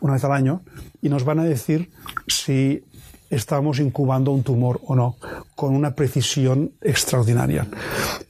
[0.00, 0.62] una vez al año
[1.02, 1.90] y nos van a decir
[2.28, 2.84] si
[3.30, 5.16] estamos incubando un tumor o no,
[5.54, 7.66] con una precisión extraordinaria.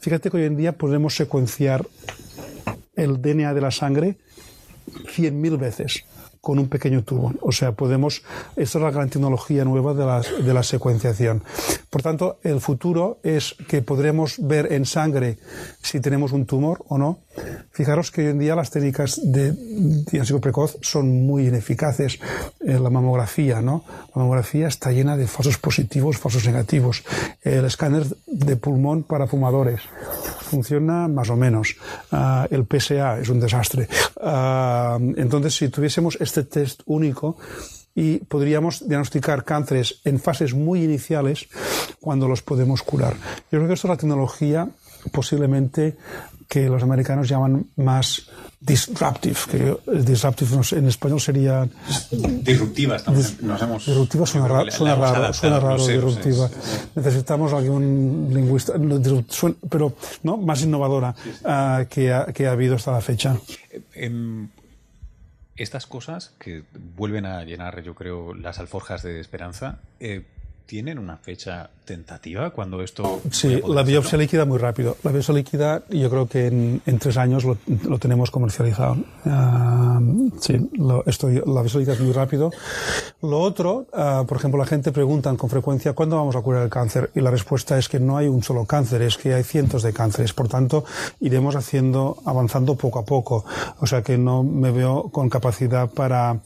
[0.00, 1.86] Fíjate que hoy en día podemos secuenciar
[2.96, 4.18] el DNA de la sangre
[4.88, 6.04] 100.000 veces
[6.40, 7.32] con un pequeño tubo.
[7.40, 8.22] O sea, podemos,
[8.56, 11.42] esta es la gran tecnología nueva de la, de la secuenciación.
[11.90, 15.38] Por tanto, el futuro es que podremos ver en sangre
[15.82, 17.20] si tenemos un tumor o no.
[17.70, 22.18] Fijaros que hoy en día las técnicas de diagnóstico precoz son muy ineficaces.
[22.60, 23.84] Eh, la mamografía, ¿no?
[24.14, 27.04] La mamografía está llena de falsos positivos, falsos negativos.
[27.42, 29.80] El escáner de pulmón para fumadores
[30.48, 31.76] funciona más o menos.
[32.10, 33.88] Ah, el PSA es un desastre.
[34.20, 37.36] Ah, entonces, si tuviésemos este test único,
[37.98, 41.48] y podríamos diagnosticar cánceres en fases muy iniciales
[42.00, 43.14] cuando los podemos curar.
[43.50, 44.68] Yo creo que esto es la tecnología
[45.12, 45.96] posiblemente
[46.48, 51.68] que los americanos llaman más disruptive, que disruptive en español sería...
[52.10, 53.86] Disruptiva, estamos, nos hemos...
[53.86, 56.48] Disruptiva suena, raro, suena raro, suena raro disruptiva.
[56.94, 58.72] Necesitamos algún lingüista,
[59.68, 63.36] pero no más innovadora uh, que, ha, que ha habido hasta la fecha.
[63.92, 64.50] En
[65.54, 66.64] estas cosas que
[66.96, 70.24] vuelven a llenar, yo creo, las alforjas de esperanza, eh,
[70.68, 73.22] ¿tienen una fecha tentativa cuando esto...
[73.30, 74.98] Sí, la biopsia líquida muy rápido.
[75.02, 77.56] La biopsia líquida yo creo que en, tres años lo,
[77.98, 78.98] tenemos comercializado.
[79.24, 79.98] Ah,
[80.38, 80.58] sí,
[81.06, 82.50] esto, la biopsia líquida es muy rápido.
[83.22, 86.70] Lo otro, ah, por ejemplo, la gente pregunta con frecuencia ¿cuándo vamos a curar el
[86.70, 87.10] cáncer?
[87.14, 89.94] Y la respuesta es que no hay un solo cáncer, es que hay cientos de
[89.94, 90.34] cánceres.
[90.34, 90.84] Por tanto,
[91.20, 93.46] iremos haciendo, avanzando poco a poco.
[93.80, 96.40] O sea que no me veo con capacidad para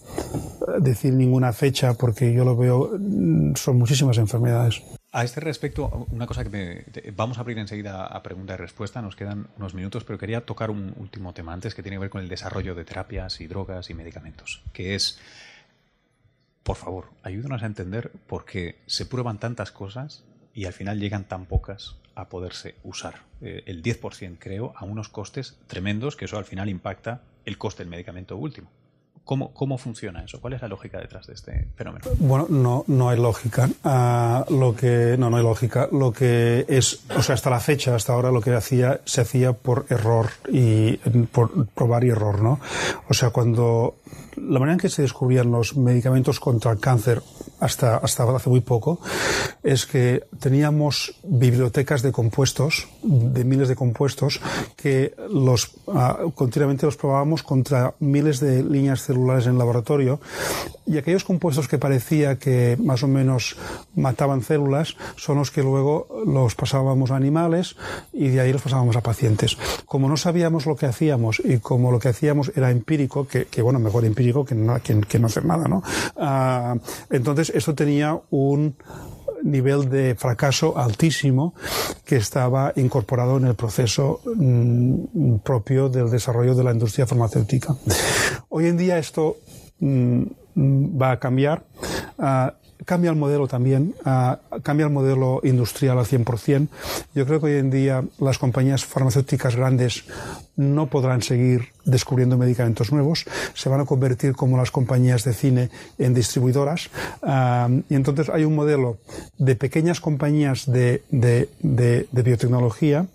[0.79, 2.91] decir ninguna fecha porque yo lo veo,
[3.57, 4.83] son muchísimas enfermedades.
[5.13, 9.03] A este respecto, una cosa que me, vamos a abrir enseguida a pregunta y respuesta,
[9.03, 12.11] nos quedan unos minutos, pero quería tocar un último tema antes que tiene que ver
[12.11, 15.19] con el desarrollo de terapias y drogas y medicamentos, que es,
[16.63, 21.25] por favor, ayúdanos a entender por qué se prueban tantas cosas y al final llegan
[21.25, 23.23] tan pocas a poderse usar.
[23.41, 27.83] Eh, el 10% creo, a unos costes tremendos, que eso al final impacta el coste
[27.83, 28.71] del medicamento último.
[29.25, 30.41] ¿Cómo, ¿Cómo, funciona eso?
[30.41, 32.05] ¿Cuál es la lógica detrás de este fenómeno?
[32.19, 33.69] Bueno, no, no hay lógica.
[33.85, 35.89] Uh, lo que, no, no hay lógica.
[35.93, 39.53] Lo que es, o sea, hasta la fecha, hasta ahora, lo que hacía, se hacía
[39.53, 40.97] por error y
[41.27, 42.61] por probar y error, ¿no?
[43.09, 43.97] O sea, cuando
[44.37, 47.23] la manera en que se descubrían los medicamentos contra el cáncer
[47.61, 49.01] hasta, hasta hace muy poco,
[49.63, 54.41] es que teníamos bibliotecas de compuestos, de miles de compuestos,
[54.77, 60.21] que los, ah, continuamente los probábamos contra miles de líneas celulares en laboratorio
[60.87, 63.57] y aquellos compuestos que parecía que más o menos
[63.95, 67.77] mataban células son los que luego los pasábamos a animales
[68.13, 69.57] y de ahí los pasábamos a pacientes.
[69.87, 73.79] Como no sabíamos lo que hacíamos y como lo que hacíamos era empírico, que, bueno,
[73.79, 75.83] mejor empírico que no, que, no hacer nada, ¿no?
[76.17, 76.77] Ah,
[77.11, 78.77] entonces esto tenía un
[79.43, 81.55] nivel de fracaso altísimo
[82.05, 87.77] que estaba incorporado en el proceso mm, propio del desarrollo de la industria farmacéutica.
[88.49, 89.37] Hoy en día esto
[89.81, 90.23] mm,
[90.57, 91.65] va a cambiar.
[92.19, 96.69] Ah, cambia el modelo también, ah, cambia el modelo industrial al 100%.
[97.15, 100.05] Yo creo que hoy en día las compañías farmacéuticas grandes
[100.57, 103.25] no podrán seguir descubriendo medicamentos nuevos,
[103.55, 106.91] se van a convertir como las compañías de cine en distribuidoras.
[107.89, 108.99] Y entonces hay un modelo
[109.39, 113.07] de pequeñas compañías de, de, de, biotecnología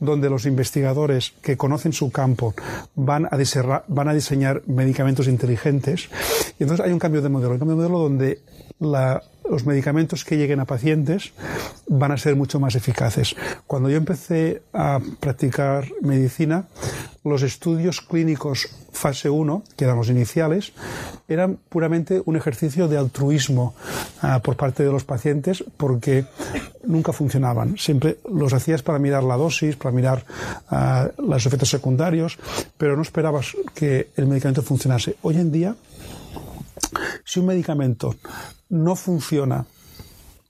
[0.00, 2.54] donde los investigadores que conocen su campo
[2.94, 6.08] van a, van a diseñar medicamentos inteligentes.
[6.58, 8.40] Y entonces hay un cambio de modelo, un cambio de modelo donde
[8.78, 11.32] la, los medicamentos que lleguen a pacientes
[11.86, 13.36] van a ser mucho más eficaces.
[13.66, 16.66] Cuando yo empecé a practicar medicina,
[17.24, 20.72] los estudios clínicos fase 1, que eran los iniciales,
[21.26, 23.74] eran puramente un ejercicio de altruismo
[24.20, 26.26] ah, por parte de los pacientes porque
[26.86, 27.78] nunca funcionaban.
[27.78, 30.24] Siempre los hacías para mirar la dosis, para mirar
[30.68, 32.38] ah, los efectos secundarios,
[32.76, 35.16] pero no esperabas que el medicamento funcionase.
[35.22, 35.74] Hoy en día,
[37.24, 38.14] si un medicamento
[38.68, 39.66] no funciona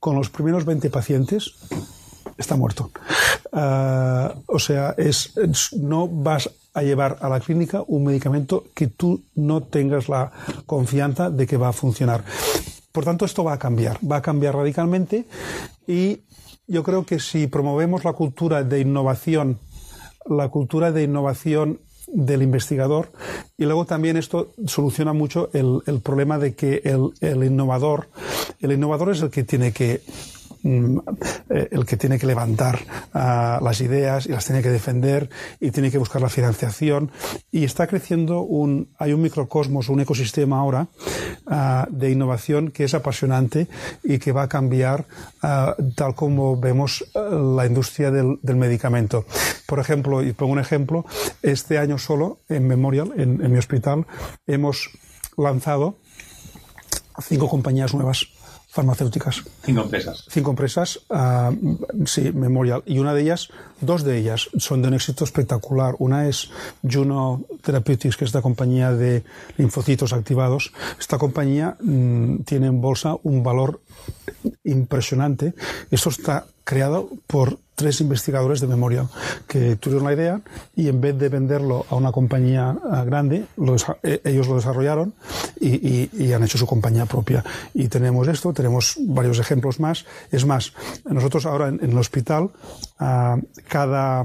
[0.00, 1.54] con los primeros 20 pacientes,
[2.36, 2.90] está muerto.
[3.52, 5.32] Ah, o sea, es,
[5.76, 10.32] no vas a llevar a la clínica un medicamento que tú no tengas la
[10.66, 12.24] confianza de que va a funcionar.
[12.92, 15.26] Por tanto, esto va a cambiar, va a cambiar radicalmente
[15.86, 16.20] y
[16.66, 19.58] yo creo que si promovemos la cultura de innovación,
[20.26, 23.10] la cultura de innovación del investigador.
[23.56, 28.08] Y luego también esto soluciona mucho el, el problema de que el, el, innovador,
[28.60, 30.02] el innovador es el que tiene que
[30.64, 32.80] el que tiene que levantar
[33.14, 35.28] uh, las ideas y las tiene que defender
[35.60, 37.10] y tiene que buscar la financiación.
[37.50, 40.88] Y está creciendo un hay un microcosmos un ecosistema ahora
[41.46, 43.68] uh, de innovación que es apasionante
[44.02, 45.06] y que va a cambiar
[45.42, 49.26] uh, tal como vemos la industria del, del, medicamento.
[49.66, 51.04] Por ejemplo y pongo un ejemplo
[51.42, 54.06] este año solo en Memorial en mi hospital
[54.46, 54.90] hemos
[55.36, 55.98] lanzado
[57.22, 58.33] cinco compañías nuevas
[58.74, 59.44] farmacéuticas.
[59.62, 60.24] Cinco empresas.
[60.28, 62.82] Cinco empresas, uh, sí, Memorial.
[62.86, 63.48] Y una de ellas,
[63.80, 65.94] dos de ellas, son de un éxito espectacular.
[66.00, 66.50] Una es
[66.82, 69.22] Juno Therapeutics, que es la compañía de
[69.58, 70.72] linfocitos activados.
[70.98, 73.80] Esta compañía mmm, tiene en bolsa un valor
[74.64, 75.54] impresionante.
[75.92, 79.06] Esto está creado por tres investigadores de memoria
[79.46, 80.40] que tuvieron la idea
[80.76, 85.14] y en vez de venderlo a una compañía eh, grande, lo, eh, ellos lo desarrollaron
[85.60, 87.44] y, y, han hecho su compañía propia.
[87.72, 90.04] Y tenemos esto, tenemos varios ejemplos más.
[90.30, 90.72] Es más,
[91.04, 92.50] nosotros ahora en el hospital,
[93.00, 94.24] uh, cada,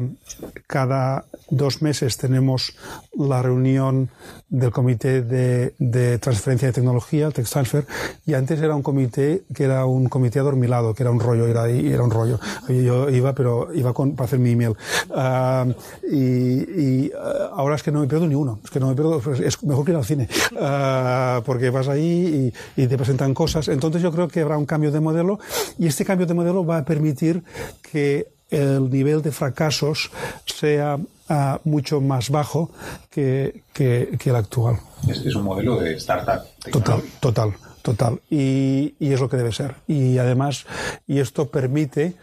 [0.67, 2.75] cada dos meses tenemos
[3.17, 4.09] la reunión
[4.49, 7.85] del comité de, de transferencia de tecnología, el Tech Transfer,
[8.25, 11.67] y antes era un comité que era un comité adormilado, que era un rollo, era,
[11.69, 12.39] era un rollo.
[12.67, 14.75] Yo iba pero iba con, para hacer mi email.
[15.09, 15.73] Uh,
[16.11, 18.59] y, y uh, ahora es que no me pierdo ni uno.
[18.63, 20.27] Es que no me pierdo, pues, es mejor que ir al cine.
[20.53, 23.67] Uh, porque vas ahí y, y, te presentan cosas.
[23.67, 25.39] Entonces yo creo que habrá un cambio de modelo
[25.77, 27.43] y este cambio de modelo va a permitir
[27.91, 30.11] que el nivel de fracasos
[30.45, 32.71] sea uh, mucho más bajo
[33.09, 34.79] que, que, que, el actual.
[35.07, 36.43] Este es un modelo de startup.
[36.71, 38.21] Total, total, total.
[38.29, 39.75] Y, y, es lo que debe ser.
[39.87, 40.65] Y además,
[41.07, 42.15] y esto permite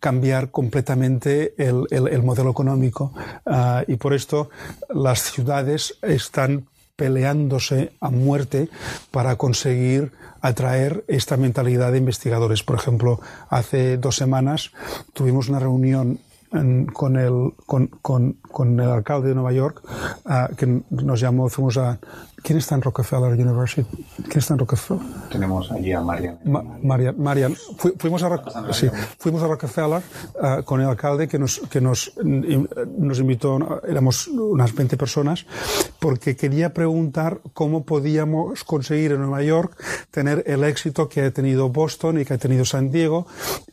[0.00, 3.12] cambiar completamente el, el, el modelo económico
[3.46, 4.50] uh, y por esto
[4.90, 6.66] las ciudades están
[6.98, 8.68] peleándose a muerte
[9.10, 12.62] para conseguir atraer esta mentalidad de investigadores.
[12.62, 14.72] Por ejemplo, hace dos semanas
[15.12, 16.20] tuvimos una reunión
[16.92, 19.82] con, el, con, con, con, el alcalde de Nueva York
[20.24, 21.98] uh, que nos llamó, fuimos a,
[22.42, 23.84] ¿Quién está en Rockefeller University?
[24.28, 25.02] ¿Quién está en Rockefeller?
[25.30, 26.38] Tenemos allí a Marian.
[26.44, 27.56] Ma Marian, Marian.
[27.76, 28.88] Fu fuimos, a sí,
[29.18, 30.02] fuimos a Rockefeller
[30.40, 35.46] uh, con el alcalde que nos, que nos, nos invitó, éramos unas 20 personas,
[35.98, 39.76] porque quería preguntar cómo podíamos conseguir en Nueva York
[40.12, 43.26] tener el éxito que ha tenido Boston y que ha tenido San Diego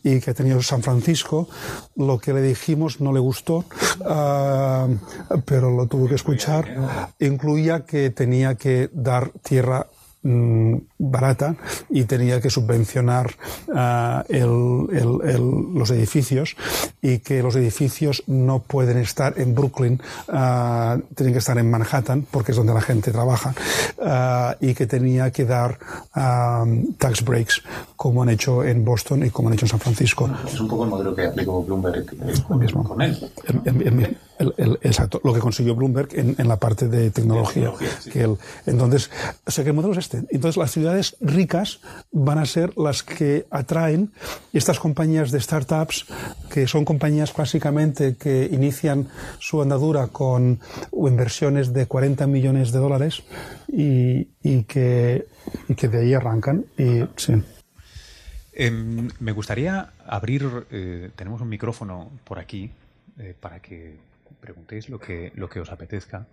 [0.03, 1.47] y que ha tenido San Francisco.
[1.95, 3.65] Lo que le dijimos no le gustó,
[3.99, 4.64] uh,
[5.45, 6.65] pero lo tuvo que escuchar.
[7.19, 9.87] Incluía que tenía que dar tierra
[10.23, 11.55] mm, barata
[11.89, 13.31] y tenía que subvencionar
[13.67, 14.87] uh, el,
[15.23, 16.55] el, los edificios
[17.01, 22.25] y que los edificios no pueden estar en Brooklyn, uh, tienen que estar en Manhattan
[22.29, 23.53] porque es donde la gente trabaja
[24.59, 25.77] y que tenía que dar
[26.97, 27.63] tax breaks
[27.95, 30.29] como han hecho en Boston y como han hecho en San Francisco.
[30.45, 32.05] Es un poco el modelo que aplicó Bloomberg
[32.57, 32.83] mismo.
[32.83, 33.17] con él.
[33.65, 37.71] El, exacto, lo que consiguió Bloomberg en, en la parte de tecnología.
[38.11, 39.09] que el, entonces,
[39.45, 40.23] o sea que el modelo es este.
[40.29, 41.79] Entonces, las ciudades ricas
[42.11, 44.11] van a ser las que atraen
[44.53, 46.05] estas compañías de startups,
[46.49, 49.07] que son compañías básicamente que inician
[49.39, 50.59] su andadura con
[50.91, 53.23] inversiones de 40 millones de dólares
[53.67, 55.27] y, y que,
[55.69, 56.65] y que de ahí arrancan.
[56.77, 57.33] Y, sí.
[58.57, 62.71] Eh, me gustaría abrir, eh, tenemos un micrófono por aquí
[63.19, 63.97] eh, para que
[64.45, 66.27] preguntéis lo que, lo que os apetezca.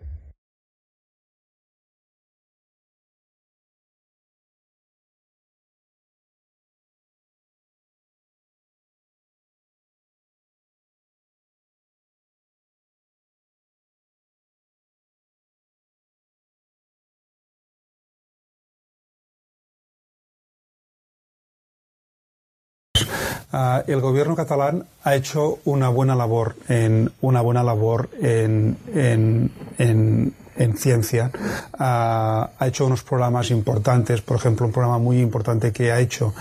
[23.53, 29.51] Uh, el gobierno catalán ha hecho una buena labor en una buena labor en, en,
[29.77, 31.31] en, en ciencia.
[31.75, 36.33] Uh, ha hecho unos programas importantes, por ejemplo, un programa muy importante que ha hecho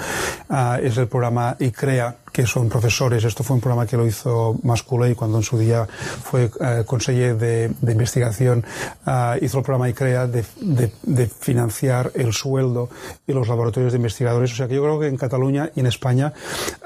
[0.50, 3.24] uh, es el programa ICREA, que son profesores.
[3.24, 5.88] Esto fue un programa que lo hizo Masculey cuando en su día
[6.24, 8.64] fue eh, de, investigación.
[9.06, 12.90] Uh, hizo el programa ICREA de, financiar el sueldo
[13.28, 14.54] y los laboratorios de investigadores.
[14.54, 16.34] O sea que yo creo que en Cataluña y en España,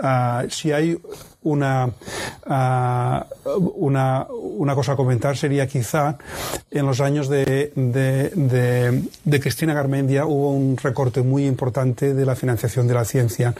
[0.01, 0.97] uh, si hay
[1.45, 6.17] una, uh, una, una cosa a comentar sería quizá
[6.71, 12.25] en los años de, de, de, de, Cristina Garmendia hubo un recorte muy importante de
[12.25, 13.53] la financiación de la ciencia.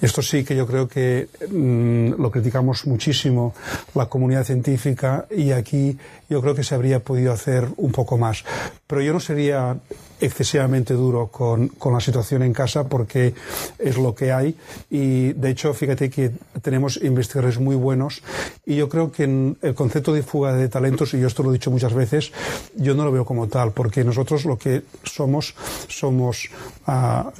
[0.00, 3.54] Esto sí que yo creo que mmm, lo criticamos muchísimo
[3.94, 5.98] la comunidad científica y aquí
[6.28, 8.44] yo creo que se habría podido hacer un poco más.
[8.86, 9.76] Pero yo no sería
[10.20, 13.34] excesivamente duro con, con, la situación en casa porque
[13.78, 14.56] es lo que hay.
[14.90, 16.30] Y de hecho fíjate que
[16.62, 18.22] tenemos investigadores muy buenos
[18.64, 21.50] y yo creo que en el concepto de fuga de talentos y yo esto lo
[21.50, 22.32] he dicho muchas veces
[22.74, 25.54] yo no lo veo como tal porque nosotros lo que somos
[25.88, 26.48] somos
[26.86, 27.30] uh,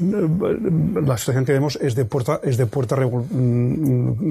[1.01, 3.25] la situación que vemos es de puerta es de puerta revol,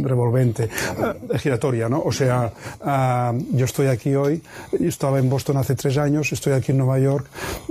[0.03, 4.41] revolvente uh, giratoria no o sea uh, yo estoy aquí hoy
[4.79, 7.27] estaba en Boston hace tres años estoy aquí en Nueva York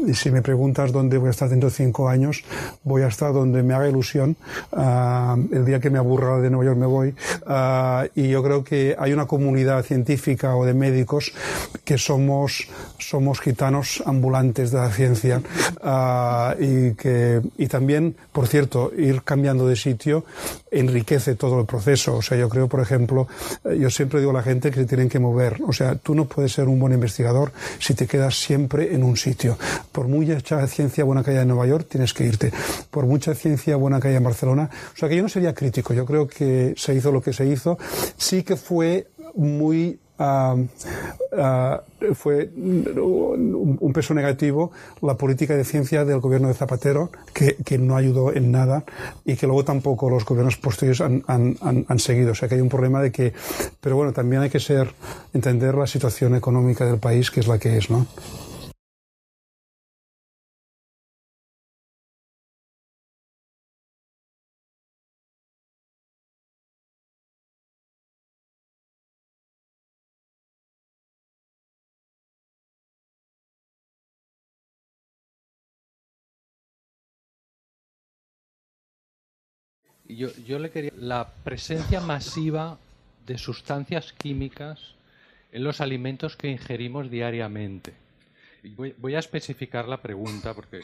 [0.06, 2.42] y si me preguntas dónde voy a estar dentro de cinco años,
[2.84, 4.34] voy a estar donde me haga ilusión.
[4.72, 7.14] Uh, el día que me aburra de Nueva York me voy.
[7.46, 11.32] Uh, y yo creo que hay una comunidad científica o de médicos
[11.84, 12.66] que somos,
[12.98, 15.42] somos gitanos ambulantes de la ciencia.
[15.82, 20.24] Uh, y, que, y también, por cierto, ir cambiando de sitio
[20.70, 22.16] enriquece todo el proceso.
[22.16, 23.28] O sea, yo creo, por ejemplo,
[23.78, 25.60] yo siempre digo a la gente que se tienen que mover.
[25.68, 29.18] O sea, tú no puedes ser un buen investigador si te quedas siempre en un
[29.18, 29.58] sitio.
[29.92, 32.52] Por muy hecha ciencia buena que haya en Nueva York, tienes que irte.
[32.90, 34.70] Por mucha ciencia buena que haya en Barcelona.
[34.92, 35.94] O sea que yo no sería crítico.
[35.94, 37.78] Yo creo que se hizo lo que se hizo.
[38.16, 40.68] Sí que fue muy Uh,
[41.32, 44.70] uh, fue un, peso negativo
[45.02, 48.84] la política de ciencia del gobierno de Zapatero, que, que, no ayudó en nada
[49.24, 52.30] y que luego tampoco los gobiernos posteriores han, han, seguido.
[52.30, 53.32] O sea que hay un problema de que,
[53.80, 54.94] pero bueno, también hay que ser,
[55.32, 58.06] entender la situación económica del país, que es la que es, ¿no?
[80.16, 82.78] Yo, yo, le quería la presencia masiva
[83.26, 84.94] de sustancias químicas
[85.52, 87.94] en los alimentos que ingerimos diariamente.
[88.76, 90.82] Voy, voy, a especificar la pregunta porque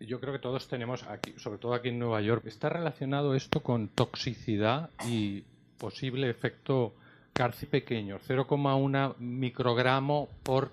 [0.00, 3.62] yo creo que todos tenemos aquí, sobre todo aquí en Nueva York, está relacionado esto
[3.62, 5.44] con toxicidad y
[5.78, 6.94] posible efecto
[7.32, 10.70] cárcel pequeño, 0,1 microgramo por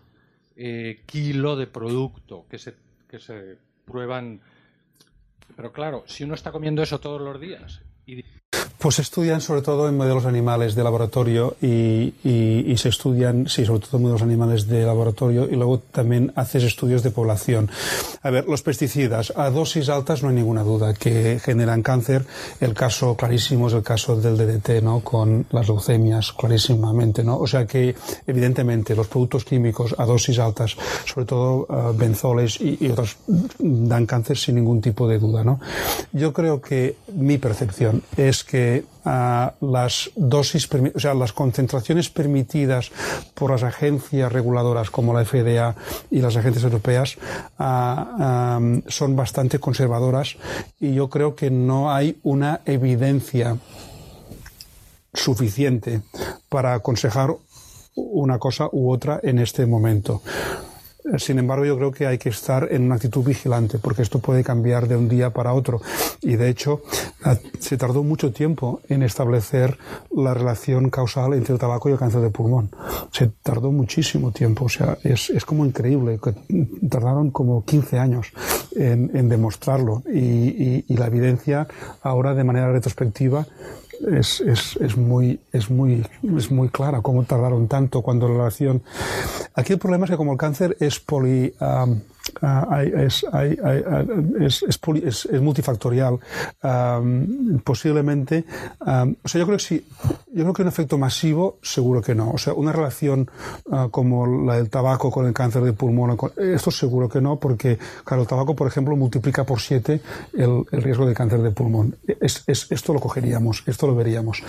[0.56, 2.76] eh, kilo de producto que se,
[3.10, 4.42] que se prueban
[5.60, 8.24] pero claro, si uno está comiendo eso todos los días y
[8.80, 13.66] Pues se estudian sobre todo en modelos animales de laboratorio y, y, se estudian, sí,
[13.66, 17.70] sobre todo en modelos animales de laboratorio y luego también haces estudios de población.
[18.24, 22.26] A ver, los pesticidas a dosis altas no hay ninguna duda que generan cáncer.
[22.62, 25.02] El caso clarísimo es el caso del DDT, ¿no?
[25.02, 27.38] Con las leucemias, clarísimamente, ¿no?
[27.38, 27.96] O sea que,
[28.28, 33.18] evidentemente, los productos químicos a dosis altas, sobre todo uh, benzoles y, y, otros,
[33.58, 35.60] dan cáncer sin ningún tipo de duda, ¿no?
[36.14, 38.69] Yo creo que mi percepción es que
[39.04, 42.92] las dosis, o sea, las concentraciones permitidas
[43.34, 45.76] por las agencias reguladoras como la FDA
[46.12, 47.18] y las agencias europeas
[48.88, 50.38] son bastante conservadoras
[50.80, 53.58] y yo creo que no hay una evidencia
[55.14, 56.02] suficiente
[56.50, 57.36] para aconsejar
[57.96, 60.22] una cosa u otra en este momento.
[61.18, 64.44] Sin embargo, yo creo que hay que estar en una actitud vigilante, porque esto puede
[64.44, 65.82] cambiar de un día para otro.
[66.22, 66.82] Y de hecho,
[67.60, 69.78] se tardó mucho tiempo en establecer
[70.16, 72.70] la relación causal entre el tabaco y el cáncer de pulmón.
[73.12, 74.66] Se tardó muchísimo tiempo.
[74.66, 76.20] O sea, es, es como increíble.
[76.90, 78.28] Tardaron como 15 años
[78.76, 80.04] en, en demostrarlo.
[80.14, 81.68] Y la evidencia
[82.02, 83.48] ahora, de manera retrospectiva,
[84.08, 86.06] es, es, es, muy, es, muy,
[86.38, 88.84] es muy clara cómo tardaron tanto cuando la relación...
[89.54, 91.54] Aquí el problema es que como el cáncer es poli...
[91.60, 91.96] Uh,
[92.96, 93.26] es,
[94.40, 96.20] es, es, es, multifactorial.
[97.64, 98.46] Posiblemente,
[98.80, 99.86] o sea, yo creo que sí,
[100.34, 102.32] yo creo que un efecto masivo, seguro que no.
[102.32, 103.30] O sea, una relación
[103.66, 107.78] uh, como la del tabaco con el cáncer de pulmón, esto seguro que no, porque,
[108.04, 110.02] claro, el tabaco, por ejemplo, multiplica por siete
[110.34, 111.96] el, el riesgo de cáncer de pulmón.
[112.20, 114.44] Es, esto lo cogeríamos, esto lo veríamos.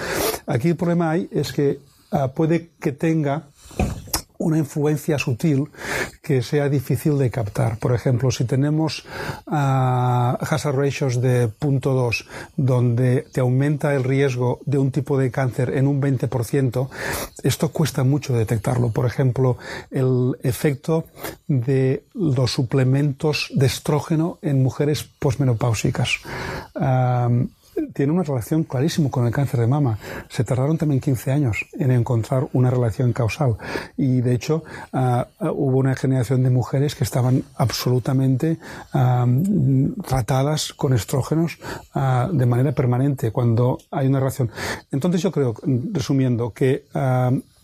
[0.47, 1.81] Aquí el problema hay es que
[2.13, 3.45] uh, puede que tenga
[4.41, 5.69] una influencia sutil
[6.23, 7.79] que sea difícil de captar.
[7.79, 9.05] Por ejemplo, si tenemos
[9.47, 12.27] uh, hazard ratios de punto 2,
[12.57, 16.89] donde te aumenta el riesgo de un tipo de cáncer en un 20%,
[17.43, 18.91] esto cuesta mucho detectarlo.
[18.91, 19.59] Por ejemplo,
[19.91, 21.05] el efecto
[21.47, 26.17] de los suplementos de estrógeno en mujeres posmenopáusicas.
[26.75, 27.47] Uh,
[27.93, 29.99] tiene una relación clarísima con el cáncer de mama.
[30.29, 33.57] Se tardaron también 15 años en encontrar una relación causal
[33.97, 34.63] y de hecho
[34.93, 38.59] uh, hubo una generación de mujeres que estaban absolutamente
[40.07, 41.59] tratadas con estrógenos
[41.95, 44.51] uh, de manera permanente cuando hay una relación.
[44.91, 45.55] Entonces yo creo,
[45.93, 46.85] resumiendo, que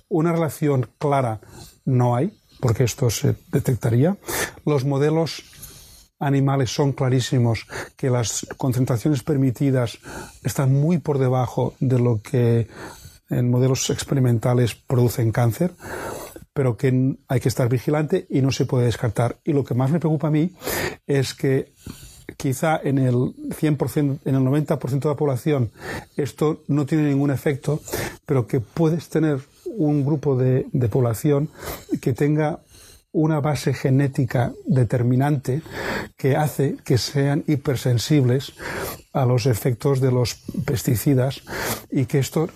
[0.09, 1.41] una relación clara
[1.85, 4.17] no hay, porque esto se detectaría.
[4.65, 5.45] Los modelos
[6.19, 9.99] animales son clarísimos que las concentraciones permitidas
[10.43, 12.69] están muy por debajo de lo que
[13.29, 15.73] en modelos experimentales producen cáncer,
[16.53, 19.37] pero que hay que estar vigilante y no se puede descartar.
[19.45, 20.53] Y lo que más me preocupa a mí
[21.07, 21.73] es que
[22.37, 25.71] quizá en el 100%, en el 90% de la población
[26.17, 27.81] esto no tiene ningún efecto,
[28.25, 31.51] pero que puedes tener un grupo de, de población
[32.01, 32.61] que tenga
[33.17, 35.63] una base genética determinante
[36.19, 38.53] que hace que sean hipersensibles
[39.15, 41.41] a los efectos de los pesticidas
[41.91, 42.51] y que esto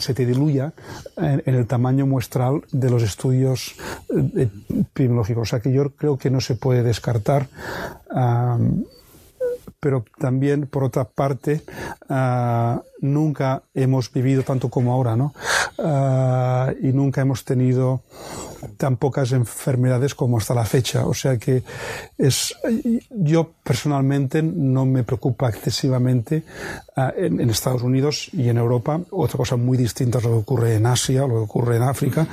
[0.00, 0.72] se te diluya
[1.18, 3.74] en, el tamaño muestral de los estudios
[4.08, 5.42] eh, epidemiológicos.
[5.42, 7.48] O sea que yo creo que no se puede descartar.
[9.80, 11.62] Pero también, por otra parte,
[12.08, 15.34] ah, nunca hemos vivido tanto como ahora, ¿no?
[15.78, 18.02] Ah, y nunca hemos tenido
[18.76, 21.06] tan pocas enfermedades como hasta la fecha.
[21.06, 21.62] O sea que
[22.18, 22.54] es,
[23.10, 26.42] yo personalmente no me preocupa excesivamente
[26.96, 29.00] uh, en, en, Estados Unidos y en Europa.
[29.10, 32.26] Otra cosa muy distinta es lo que ocurre en Asia, lo que ocurre en África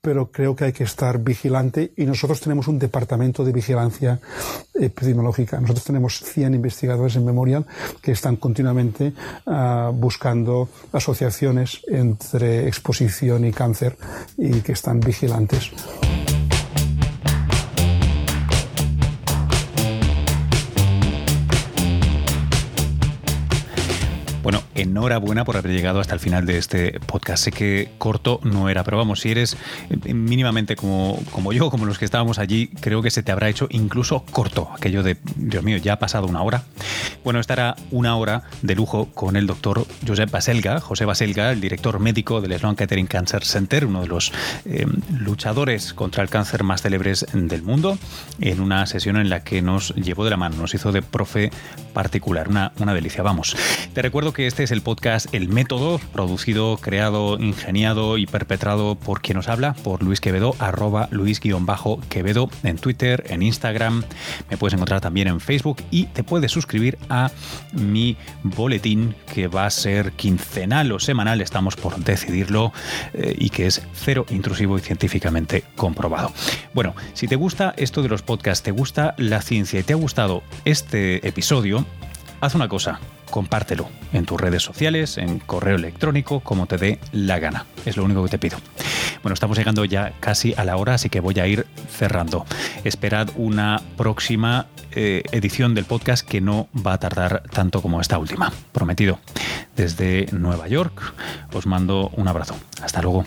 [0.00, 4.20] pero creo que hay que estar vigilante y nosotros tenemos un departamento de vigilancia
[4.74, 5.60] epidemiológica.
[5.60, 7.66] Nosotros tenemos 100 investigadores en Memorial
[8.00, 9.12] que están continuamente
[9.46, 13.96] uh, buscando asociaciones entre exposición y cáncer
[14.36, 15.72] y que están vigilantes.
[24.48, 27.44] Bueno, enhorabuena por haber llegado hasta el final de este podcast.
[27.44, 29.58] Sé que corto no era, pero vamos, si eres
[29.90, 33.50] eh, mínimamente como, como yo, como los que estábamos allí, creo que se te habrá
[33.50, 34.70] hecho incluso corto.
[34.74, 36.62] Aquello de, Dios mío, ya ha pasado una hora.
[37.24, 42.00] Bueno, estará una hora de lujo con el doctor Josep Baselga, José Baselga, el director
[42.00, 44.32] médico del Sloan Kettering Cancer Center, uno de los
[44.64, 47.98] eh, luchadores contra el cáncer más célebres del mundo,
[48.40, 51.50] en una sesión en la que nos llevó de la mano, nos hizo de profe
[51.92, 52.48] particular.
[52.48, 53.22] Una, una delicia.
[53.22, 53.54] Vamos.
[53.92, 58.94] Te recuerdo que este es el el podcast El Método, producido, creado, ingeniado y perpetrado
[58.94, 64.04] por quien nos habla, por Luis Quevedo, arroba Luis-Quevedo en Twitter, en Instagram.
[64.48, 67.32] Me puedes encontrar también en Facebook y te puedes suscribir a
[67.72, 72.72] mi boletín que va a ser quincenal o semanal, estamos por decidirlo,
[73.14, 76.32] eh, y que es cero intrusivo y científicamente comprobado.
[76.72, 79.96] Bueno, si te gusta esto de los podcasts, te gusta la ciencia y te ha
[79.96, 81.84] gustado este episodio,
[82.40, 83.00] haz una cosa,
[83.30, 87.66] compártelo en tus redes sociales, en correo electrónico, como te dé la gana.
[87.84, 88.58] Es lo único que te pido.
[89.22, 92.46] Bueno, estamos llegando ya casi a la hora, así que voy a ir cerrando.
[92.84, 98.18] Esperad una próxima eh, edición del podcast que no va a tardar tanto como esta
[98.18, 98.52] última.
[98.72, 99.18] Prometido.
[99.76, 101.14] Desde Nueva York
[101.52, 102.56] os mando un abrazo.
[102.82, 103.24] Hasta luego.